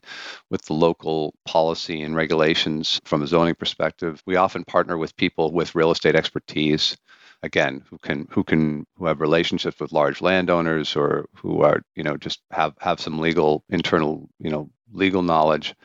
with 0.49 0.63
the 0.63 0.73
local 0.73 1.35
policy 1.45 2.01
and 2.01 2.15
regulations 2.15 2.99
from 3.05 3.21
a 3.21 3.27
zoning 3.27 3.55
perspective. 3.55 4.21
We 4.25 4.35
often 4.35 4.63
partner 4.65 4.97
with 4.97 5.15
people 5.15 5.51
with 5.53 5.75
real 5.75 5.91
estate 5.91 6.15
expertise 6.15 6.97
again 7.45 7.83
who 7.89 7.97
can 7.97 8.27
who 8.31 8.43
can 8.43 8.85
who 8.97 9.05
have 9.05 9.21
relationships 9.21 9.79
with 9.79 9.93
large 9.93 10.21
landowners 10.21 10.95
or 10.95 11.27
who 11.35 11.61
are 11.61 11.81
you 11.95 12.03
know 12.03 12.17
just 12.17 12.41
have 12.51 12.73
have 12.79 12.99
some 12.99 13.19
legal 13.19 13.63
internal 13.69 14.27
you 14.39 14.49
know 14.49 14.69
legal 14.91 15.21
knowledge. 15.21 15.75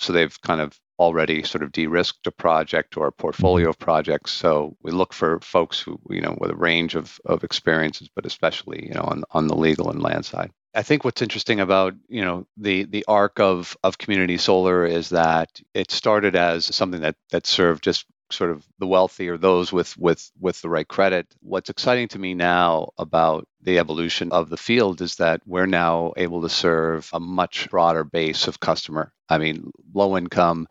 So 0.00 0.12
they've 0.12 0.40
kind 0.42 0.60
of 0.60 0.78
already 0.98 1.42
sort 1.42 1.64
of 1.64 1.72
de-risked 1.72 2.26
a 2.26 2.30
project 2.30 2.96
or 2.96 3.08
a 3.08 3.12
portfolio 3.12 3.68
of 3.70 3.78
projects. 3.78 4.30
So 4.30 4.76
we 4.82 4.92
look 4.92 5.12
for 5.12 5.40
folks 5.40 5.80
who 5.80 5.98
you 6.10 6.20
know 6.20 6.36
with 6.40 6.50
a 6.50 6.56
range 6.56 6.94
of, 6.94 7.18
of 7.24 7.44
experiences 7.44 8.08
but 8.14 8.26
especially 8.26 8.86
you 8.86 8.94
know 8.94 9.02
on, 9.02 9.24
on 9.30 9.46
the 9.46 9.56
legal 9.56 9.90
and 9.90 10.02
land 10.02 10.24
side. 10.24 10.50
I 10.74 10.82
think 10.82 11.04
what's 11.04 11.20
interesting 11.20 11.60
about 11.60 11.94
you 12.08 12.24
know 12.24 12.46
the 12.56 12.84
the 12.84 13.04
arc 13.06 13.40
of 13.40 13.76
of 13.82 13.98
community 13.98 14.38
solar 14.38 14.86
is 14.86 15.10
that 15.10 15.60
it 15.74 15.90
started 15.90 16.36
as 16.36 16.74
something 16.74 17.02
that 17.02 17.16
that 17.30 17.46
served 17.46 17.84
just 17.84 18.06
sort 18.32 18.50
of 18.50 18.64
the 18.78 18.86
wealthy 18.86 19.28
or 19.28 19.36
those 19.36 19.72
with 19.72 19.96
with 19.96 20.30
with 20.40 20.60
the 20.62 20.68
right 20.68 20.88
credit. 20.88 21.26
What's 21.40 21.70
exciting 21.70 22.08
to 22.08 22.18
me 22.18 22.34
now 22.34 22.90
about 22.98 23.46
the 23.62 23.78
evolution 23.78 24.32
of 24.32 24.48
the 24.48 24.56
field 24.56 25.00
is 25.00 25.16
that 25.16 25.40
we're 25.46 25.66
now 25.66 26.12
able 26.16 26.42
to 26.42 26.48
serve 26.48 27.08
a 27.12 27.20
much 27.20 27.68
broader 27.70 28.04
base 28.04 28.48
of 28.48 28.60
customer. 28.60 29.12
I 29.28 29.38
mean, 29.38 29.70
low 29.94 30.16
income 30.16 30.68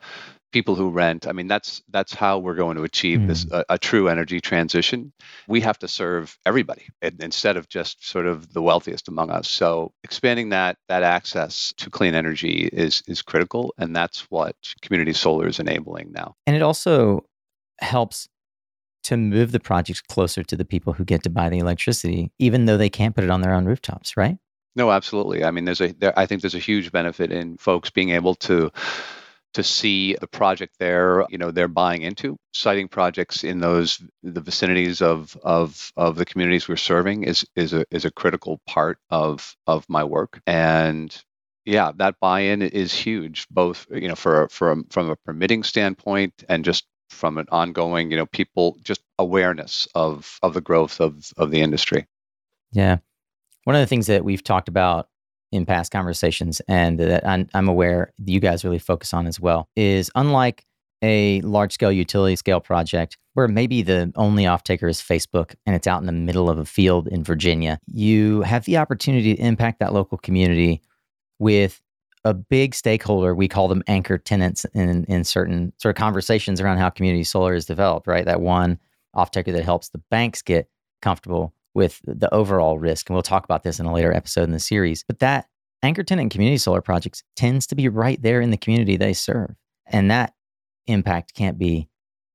people 0.51 0.75
who 0.75 0.89
rent 0.89 1.27
i 1.27 1.31
mean 1.31 1.47
that's 1.47 1.81
that's 1.89 2.13
how 2.13 2.37
we're 2.37 2.55
going 2.55 2.77
to 2.77 2.83
achieve 2.83 3.27
this 3.27 3.43
hmm. 3.43 3.55
a, 3.55 3.65
a, 3.69 3.77
true 3.77 4.07
energy 4.07 4.39
transition 4.39 5.11
we 5.47 5.61
have 5.61 5.79
to 5.79 5.87
serve 5.87 6.37
everybody 6.45 6.87
instead 7.19 7.57
of 7.57 7.67
just 7.69 8.07
sort 8.07 8.25
of 8.25 8.51
the 8.53 8.61
wealthiest 8.61 9.07
among 9.07 9.31
us 9.31 9.49
so 9.49 9.91
expanding 10.03 10.49
that 10.49 10.77
that 10.87 11.03
access 11.03 11.73
to 11.77 11.89
clean 11.89 12.15
energy 12.15 12.69
is 12.71 13.01
is 13.07 13.21
critical 13.21 13.73
and 13.77 13.95
that's 13.95 14.21
what 14.29 14.55
community 14.81 15.13
solar 15.13 15.47
is 15.47 15.59
enabling 15.59 16.11
now 16.11 16.35
and 16.45 16.55
it 16.55 16.61
also 16.61 17.23
helps 17.81 18.27
to 19.03 19.17
move 19.17 19.51
the 19.51 19.59
projects 19.59 20.01
closer 20.01 20.43
to 20.43 20.55
the 20.55 20.65
people 20.65 20.93
who 20.93 21.03
get 21.03 21.23
to 21.23 21.29
buy 21.29 21.49
the 21.49 21.59
electricity, 21.59 22.31
even 22.39 22.65
though 22.65 22.77
they 22.77 22.89
can't 22.89 23.15
put 23.15 23.23
it 23.23 23.29
on 23.29 23.41
their 23.41 23.53
own 23.53 23.65
rooftops, 23.65 24.15
right? 24.15 24.37
No, 24.75 24.91
absolutely. 24.91 25.43
I 25.43 25.51
mean, 25.51 25.65
there's 25.65 25.81
a 25.81 25.91
there, 25.93 26.17
I 26.17 26.25
think 26.25 26.41
there's 26.41 26.55
a 26.55 26.59
huge 26.59 26.91
benefit 26.91 27.31
in 27.31 27.57
folks 27.57 27.89
being 27.89 28.11
able 28.11 28.35
to 28.35 28.71
to 29.53 29.63
see 29.63 30.15
the 30.15 30.27
project 30.27 30.75
there, 30.79 31.25
you 31.29 31.37
know, 31.37 31.51
they're 31.51 31.67
buying 31.67 32.03
into. 32.03 32.37
siting 32.53 32.87
projects 32.87 33.43
in 33.43 33.59
those 33.59 34.01
the 34.23 34.41
vicinities 34.41 35.01
of 35.01 35.37
of 35.43 35.91
of 35.97 36.15
the 36.15 36.25
communities 36.25 36.67
we're 36.69 36.77
serving 36.77 37.23
is 37.23 37.45
is 37.55 37.73
a 37.73 37.85
is 37.91 38.05
a 38.05 38.11
critical 38.11 38.61
part 38.67 38.97
of 39.09 39.55
of 39.67 39.85
my 39.89 40.03
work. 40.03 40.41
And 40.47 41.15
yeah, 41.65 41.91
that 41.97 42.15
buy-in 42.19 42.61
is 42.61 42.93
huge, 42.93 43.47
both 43.49 43.87
you 43.91 44.07
know 44.07 44.15
for 44.15 44.47
for 44.49 44.75
from 44.89 45.09
a 45.09 45.15
permitting 45.17 45.63
standpoint 45.63 46.43
and 46.47 46.63
just 46.63 46.85
from 47.11 47.37
an 47.37 47.45
ongoing, 47.51 48.09
you 48.09 48.17
know, 48.17 48.25
people 48.25 48.77
just 48.81 49.01
awareness 49.19 49.87
of 49.95 50.39
of 50.41 50.53
the 50.53 50.61
growth 50.61 50.99
of 50.99 51.31
of 51.37 51.51
the 51.51 51.61
industry. 51.61 52.07
Yeah, 52.71 52.97
one 53.65 53.75
of 53.75 53.81
the 53.81 53.87
things 53.87 54.07
that 54.07 54.23
we've 54.23 54.43
talked 54.43 54.67
about 54.67 55.09
in 55.51 55.65
past 55.65 55.91
conversations, 55.91 56.61
and 56.67 56.99
that 56.99 57.27
I'm, 57.27 57.47
I'm 57.53 57.67
aware 57.67 58.13
you 58.25 58.39
guys 58.39 58.63
really 58.63 58.79
focus 58.79 59.13
on 59.13 59.27
as 59.27 59.39
well, 59.39 59.69
is 59.75 60.09
unlike 60.15 60.65
a 61.03 61.41
large 61.41 61.73
scale 61.73 61.91
utility 61.91 62.35
scale 62.35 62.59
project 62.59 63.17
where 63.33 63.47
maybe 63.47 63.81
the 63.81 64.11
only 64.15 64.45
off 64.45 64.63
taker 64.63 64.87
is 64.87 65.01
Facebook 65.01 65.55
and 65.65 65.75
it's 65.75 65.87
out 65.87 65.99
in 65.99 66.05
the 66.05 66.11
middle 66.11 66.49
of 66.49 66.57
a 66.57 66.65
field 66.65 67.07
in 67.07 67.23
Virginia, 67.23 67.79
you 67.87 68.41
have 68.41 68.65
the 68.65 68.77
opportunity 68.77 69.35
to 69.35 69.41
impact 69.41 69.79
that 69.79 69.93
local 69.93 70.17
community 70.17 70.81
with 71.39 71.81
a 72.23 72.33
big 72.33 72.75
stakeholder. 72.75 73.33
We 73.33 73.47
call 73.47 73.67
them 73.67 73.83
anchor 73.87 74.17
tenants 74.17 74.65
in 74.73 75.05
in 75.05 75.23
certain 75.23 75.73
sort 75.77 75.95
of 75.95 75.99
conversations 75.99 76.61
around 76.61 76.77
how 76.77 76.89
community 76.89 77.23
solar 77.23 77.53
is 77.53 77.65
developed. 77.65 78.07
Right, 78.07 78.25
that 78.25 78.41
one 78.41 78.79
off 79.13 79.31
taker 79.31 79.51
that 79.51 79.65
helps 79.65 79.89
the 79.89 80.01
banks 80.09 80.41
get 80.41 80.69
comfortable 81.01 81.53
with 81.73 82.01
the 82.05 82.33
overall 82.33 82.79
risk. 82.79 83.09
And 83.09 83.15
we'll 83.15 83.23
talk 83.23 83.43
about 83.43 83.63
this 83.63 83.79
in 83.79 83.85
a 83.85 83.93
later 83.93 84.13
episode 84.13 84.43
in 84.43 84.51
the 84.51 84.59
series. 84.59 85.03
But 85.03 85.19
that 85.19 85.47
anchor 85.83 86.03
tenant 86.03 86.31
community 86.31 86.57
solar 86.57 86.81
projects 86.81 87.23
tends 87.35 87.65
to 87.67 87.75
be 87.75 87.89
right 87.89 88.21
there 88.21 88.41
in 88.41 88.51
the 88.51 88.57
community 88.57 88.97
they 88.97 89.13
serve, 89.13 89.55
and 89.87 90.11
that 90.11 90.33
impact 90.87 91.33
can't 91.33 91.57
be 91.57 91.89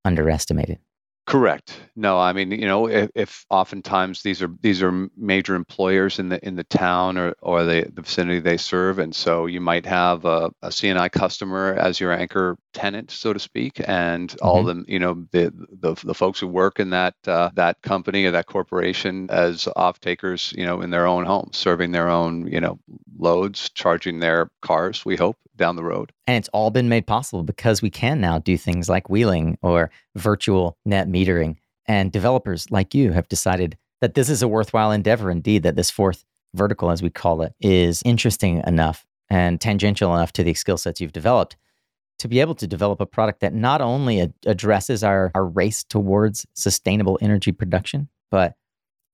underestimated. 0.04 0.78
Correct. 1.26 1.80
No, 1.96 2.20
I 2.20 2.32
mean, 2.32 2.52
you 2.52 2.66
know, 2.66 2.88
if, 2.88 3.10
if, 3.16 3.46
oftentimes 3.50 4.22
these 4.22 4.42
are 4.42 4.50
these 4.60 4.80
are 4.80 5.08
major 5.16 5.56
employers 5.56 6.20
in 6.20 6.28
the 6.28 6.38
in 6.46 6.54
the 6.54 6.62
town 6.62 7.18
or 7.18 7.34
or 7.42 7.64
the, 7.64 7.90
the 7.92 8.02
vicinity 8.02 8.38
they 8.38 8.56
serve, 8.56 9.00
and 9.00 9.12
so 9.12 9.46
you 9.46 9.60
might 9.60 9.86
have 9.86 10.24
a, 10.24 10.52
a 10.62 10.70
C&I 10.70 11.08
customer 11.08 11.74
as 11.74 11.98
your 11.98 12.12
anchor 12.12 12.56
tenant, 12.72 13.10
so 13.10 13.32
to 13.32 13.40
speak, 13.40 13.80
and 13.88 14.30
mm-hmm. 14.30 14.46
all 14.46 14.62
the 14.62 14.84
you 14.86 15.00
know 15.00 15.26
the, 15.32 15.52
the 15.80 15.94
the 16.04 16.14
folks 16.14 16.38
who 16.38 16.46
work 16.46 16.78
in 16.78 16.90
that 16.90 17.16
uh, 17.26 17.50
that 17.54 17.82
company 17.82 18.26
or 18.26 18.30
that 18.30 18.46
corporation 18.46 19.26
as 19.28 19.66
off 19.74 19.98
takers, 19.98 20.54
you 20.56 20.64
know, 20.64 20.80
in 20.80 20.90
their 20.90 21.08
own 21.08 21.24
homes, 21.24 21.56
serving 21.56 21.90
their 21.90 22.08
own 22.08 22.46
you 22.46 22.60
know 22.60 22.78
loads, 23.18 23.68
charging 23.70 24.20
their 24.20 24.48
cars. 24.62 25.04
We 25.04 25.16
hope 25.16 25.36
down 25.56 25.76
the 25.76 25.84
road. 25.84 26.12
And 26.26 26.36
it's 26.36 26.48
all 26.52 26.70
been 26.70 26.88
made 26.88 27.06
possible 27.06 27.42
because 27.42 27.82
we 27.82 27.90
can 27.90 28.20
now 28.20 28.38
do 28.38 28.56
things 28.56 28.88
like 28.88 29.08
wheeling 29.08 29.58
or 29.62 29.90
virtual 30.14 30.76
net 30.84 31.08
metering. 31.08 31.56
And 31.86 32.12
developers 32.12 32.70
like 32.70 32.94
you 32.94 33.12
have 33.12 33.28
decided 33.28 33.76
that 34.00 34.14
this 34.14 34.28
is 34.28 34.42
a 34.42 34.48
worthwhile 34.48 34.92
endeavor 34.92 35.30
indeed, 35.30 35.62
that 35.62 35.76
this 35.76 35.90
fourth 35.90 36.24
vertical, 36.54 36.90
as 36.90 37.02
we 37.02 37.10
call 37.10 37.42
it, 37.42 37.54
is 37.60 38.02
interesting 38.04 38.62
enough 38.66 39.06
and 39.28 39.60
tangential 39.60 40.14
enough 40.14 40.32
to 40.32 40.44
the 40.44 40.54
skill 40.54 40.76
sets 40.76 41.00
you've 41.00 41.12
developed 41.12 41.56
to 42.18 42.28
be 42.28 42.40
able 42.40 42.54
to 42.54 42.66
develop 42.66 43.00
a 43.00 43.06
product 43.06 43.40
that 43.40 43.54
not 43.54 43.80
only 43.80 44.20
ad- 44.20 44.34
addresses 44.46 45.04
our, 45.04 45.30
our 45.34 45.44
race 45.44 45.84
towards 45.84 46.46
sustainable 46.54 47.18
energy 47.20 47.52
production, 47.52 48.08
but 48.30 48.54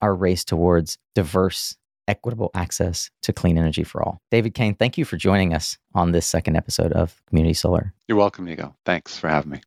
our 0.00 0.14
race 0.14 0.44
towards 0.44 0.98
diverse, 1.14 1.76
equitable 2.12 2.51
access 2.55 3.11
to 3.22 3.33
clean 3.33 3.57
energy 3.57 3.83
for 3.83 4.03
all. 4.03 4.20
David 4.31 4.53
Kane, 4.53 4.75
thank 4.75 4.98
you 4.98 5.07
for 5.07 5.16
joining 5.16 5.55
us 5.55 5.79
on 5.94 6.12
this 6.12 6.27
second 6.27 6.57
episode 6.57 6.92
of 6.92 7.22
Community 7.27 7.55
Solar. 7.55 7.94
You're 8.07 8.18
welcome, 8.18 8.44
Nico. 8.44 8.77
Thanks 8.85 9.18
for 9.18 9.29
having 9.29 9.53
me. 9.53 9.61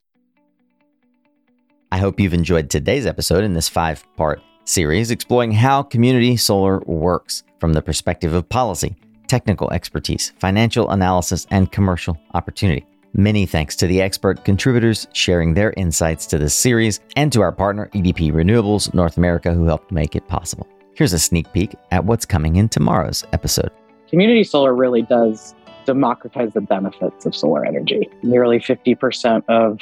I 1.92 1.98
hope 1.98 2.20
you've 2.20 2.36
enjoyed 2.36 2.70
today's 2.70 3.08
episode 3.08 3.44
in 3.44 3.54
this 3.54 3.68
five 3.68 4.06
part 4.16 4.42
series 4.66 5.10
exploring 5.10 5.52
how 5.52 5.82
community 5.82 6.38
solar 6.38 6.80
works 6.82 7.44
from 7.60 7.74
the 7.74 7.82
perspective 7.82 8.34
of 8.34 8.48
policy, 8.48 8.96
technical 9.28 9.72
expertise, 9.72 10.34
financial 10.38 10.92
analysis, 10.92 11.48
and 11.50 11.72
commercial 11.72 12.16
opportunity. 12.36 12.86
Many 13.14 13.46
thanks 13.46 13.76
to 13.78 13.88
the 13.88 14.02
expert 14.02 14.44
contributors 14.44 15.08
sharing 15.14 15.54
their 15.54 15.74
insights 15.78 16.28
to 16.28 16.38
this 16.38 16.54
series 16.54 17.00
and 17.16 17.32
to 17.32 17.42
our 17.42 17.52
partner, 17.52 17.90
EDP 17.96 18.32
Renewables 18.32 18.94
North 18.94 19.18
America, 19.18 19.54
who 19.54 19.66
helped 19.66 19.92
make 19.92 20.16
it 20.16 20.28
possible. 20.28 20.68
Here's 20.96 21.12
a 21.12 21.20
sneak 21.20 21.52
peek 21.52 21.76
at 21.92 22.06
what's 22.06 22.26
coming 22.26 22.56
in 22.56 22.70
tomorrow's 22.70 23.26
episode. 23.34 23.70
Community 24.10 24.46
solar 24.46 24.74
really 24.74 25.02
does 25.02 25.54
democratize 25.86 26.54
the 26.54 26.62
benefits 26.62 27.26
of 27.26 27.36
solar 27.36 27.66
energy. 27.66 28.10
Nearly 28.24 28.60
50% 28.60 29.44
of 29.50 29.82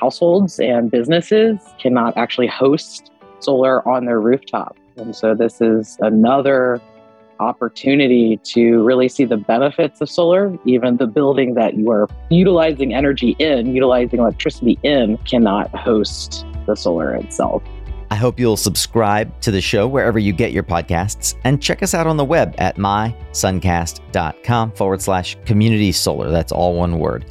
households 0.00 0.58
and 0.58 0.90
businesses 0.90 1.60
cannot 1.80 2.16
actually 2.16 2.48
host 2.48 3.12
solar 3.38 3.88
on 3.88 4.06
their 4.06 4.20
rooftop. 4.20 4.76
And 4.96 5.14
so 5.14 5.32
this 5.32 5.60
is 5.60 5.96
another 6.00 6.82
opportunity 7.38 8.38
to 8.42 8.82
really 8.82 9.08
see 9.08 9.24
the 9.24 9.36
benefits 9.36 10.00
of 10.00 10.10
solar. 10.10 10.58
Even 10.64 10.96
the 10.96 11.06
building 11.06 11.54
that 11.54 11.74
you 11.74 11.92
are 11.92 12.08
utilizing 12.30 12.92
energy 12.92 13.36
in, 13.38 13.76
utilizing 13.76 14.18
electricity 14.18 14.76
in, 14.82 15.18
cannot 15.18 15.72
host 15.72 16.44
the 16.66 16.74
solar 16.74 17.14
itself. 17.14 17.62
I 18.10 18.14
hope 18.14 18.40
you'll 18.40 18.56
subscribe 18.56 19.38
to 19.42 19.50
the 19.50 19.60
show 19.60 19.86
wherever 19.86 20.18
you 20.18 20.32
get 20.32 20.52
your 20.52 20.62
podcasts 20.62 21.34
and 21.44 21.62
check 21.62 21.82
us 21.82 21.92
out 21.94 22.06
on 22.06 22.16
the 22.16 22.24
web 22.24 22.54
at 22.58 22.76
mysuncast.com 22.76 24.72
forward 24.72 25.02
slash 25.02 25.36
community 25.44 25.92
solar. 25.92 26.30
That's 26.30 26.52
all 26.52 26.74
one 26.74 26.98
word 26.98 27.26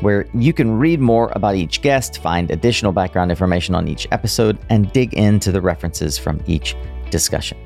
where 0.00 0.26
you 0.34 0.52
can 0.52 0.78
read 0.78 1.00
more 1.00 1.32
about 1.34 1.54
each 1.54 1.80
guest, 1.80 2.20
find 2.22 2.50
additional 2.50 2.92
background 2.92 3.30
information 3.30 3.74
on 3.74 3.88
each 3.88 4.06
episode, 4.12 4.58
and 4.68 4.92
dig 4.92 5.14
into 5.14 5.50
the 5.52 5.60
references 5.60 6.18
from 6.18 6.42
each 6.46 6.76
discussion. 7.10 7.58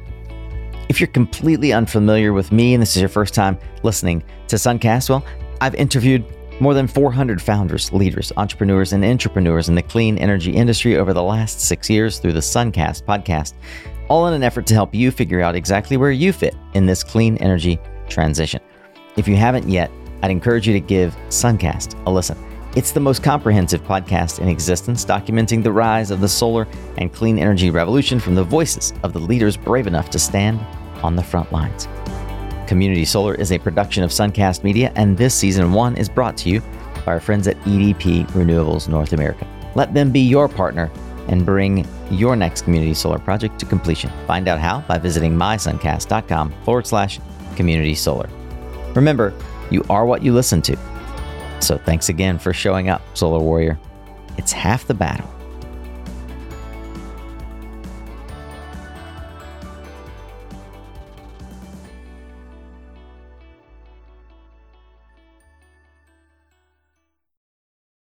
If 0.89 1.01
you're 1.01 1.09
completely 1.09 1.73
unfamiliar 1.73 2.33
with 2.33 2.53
me 2.53 2.75
and 2.75 2.83
this 2.83 2.97
is 2.97 3.03
your 3.03 3.09
first 3.09 3.35
time 3.35 3.59
listening 3.83 4.23
to 4.49 4.57
Suncast, 4.57 5.09
well, 5.09 5.25
I've 5.61 5.75
interviewed 5.75 6.25
more 6.61 6.75
than 6.75 6.87
400 6.87 7.40
founders, 7.40 7.92
leaders, 7.92 8.33
entrepreneurs, 8.37 8.92
and 8.92 9.05
entrepreneurs 9.05 9.68
in 9.68 9.75
the 9.75 9.83
clean 9.83 10.18
energy 10.18 10.53
industry 10.53 10.96
over 10.96 11.12
the 11.12 11.23
last 11.23 11.61
six 11.61 11.88
years 11.88 12.18
through 12.18 12.35
the 12.35 12.40
Suncast 12.40 13.05
podcast, 13.05 13.55
all 14.09 14.27
in 14.27 14.35
an 14.35 14.42
effort 14.42 14.66
to 14.66 14.75
help 14.75 14.94
you 14.94 15.11
figure 15.11 15.40
out 15.40 15.55
exactly 15.55 15.96
where 15.96 16.11
you 16.11 16.33
fit 16.33 16.55
in 16.75 16.87
this 16.87 17.03
clean 17.03 17.37
energy 17.38 17.79
transition. 18.09 18.61
If 19.16 19.27
you 19.27 19.37
haven't 19.37 19.68
yet, 19.68 19.90
I'd 20.23 20.31
encourage 20.31 20.66
you 20.66 20.75
to 20.75 20.81
give 20.81 21.16
Suncast 21.29 22.01
a 22.07 22.11
listen. 22.11 22.37
It's 22.77 22.92
the 22.92 23.01
most 23.01 23.23
comprehensive 23.23 23.83
podcast 23.83 24.38
in 24.38 24.49
existence, 24.49 25.05
documenting 25.05 25.62
the 25.62 25.73
rise 25.73 26.11
of 26.11 26.20
the 26.20 26.29
solar 26.29 26.68
and 26.99 27.12
clean 27.12 27.38
energy 27.38 27.70
revolution 27.70 28.20
from 28.20 28.37
the 28.37 28.44
voices 28.44 28.92
of 29.03 29.12
the 29.12 29.18
leaders 29.18 29.57
brave 29.57 29.87
enough 29.88 30.11
to 30.11 30.18
stand 30.18 30.61
on 31.03 31.16
the 31.16 31.23
front 31.23 31.51
lines. 31.53 31.88
Community 32.71 33.05
Solar 33.05 33.35
is 33.35 33.51
a 33.51 33.59
production 33.59 34.05
of 34.05 34.11
Suncast 34.11 34.63
Media, 34.63 34.93
and 34.95 35.19
this 35.19 35.35
season 35.35 35.73
one 35.73 35.97
is 35.97 36.09
brought 36.09 36.37
to 36.37 36.49
you 36.49 36.61
by 37.05 37.15
our 37.15 37.19
friends 37.19 37.49
at 37.49 37.57
EDP 37.63 38.29
Renewables 38.29 38.87
North 38.87 39.13
America. 39.13 39.45
Let 39.75 39.93
them 39.93 40.13
be 40.13 40.21
your 40.21 40.49
partner 40.49 40.89
and 41.27 41.45
bring 41.45 41.85
your 42.13 42.37
next 42.37 42.63
community 42.63 42.95
solar 42.95 43.19
project 43.19 43.59
to 43.59 43.67
completion. 43.67 44.13
Find 44.29 44.47
out 44.47 44.61
how 44.61 44.83
by 44.83 44.99
visiting 44.99 45.35
mysuncast.com 45.35 46.55
forward 46.63 46.87
slash 46.87 47.19
community 47.57 47.97
solar. 47.97 48.31
Remember, 48.95 49.35
you 49.73 49.85
are 49.91 50.07
what 50.07 50.23
you 50.23 50.33
listen 50.33 50.63
to. 50.63 50.79
So 51.59 51.77
thanks 51.77 52.09
again 52.09 52.39
for 52.39 52.53
showing 52.53 52.89
up, 52.89 53.03
Solar 53.15 53.41
Warrior. 53.41 53.81
It's 54.39 54.53
half 54.53 54.87
the 54.87 54.95
battle 54.95 55.29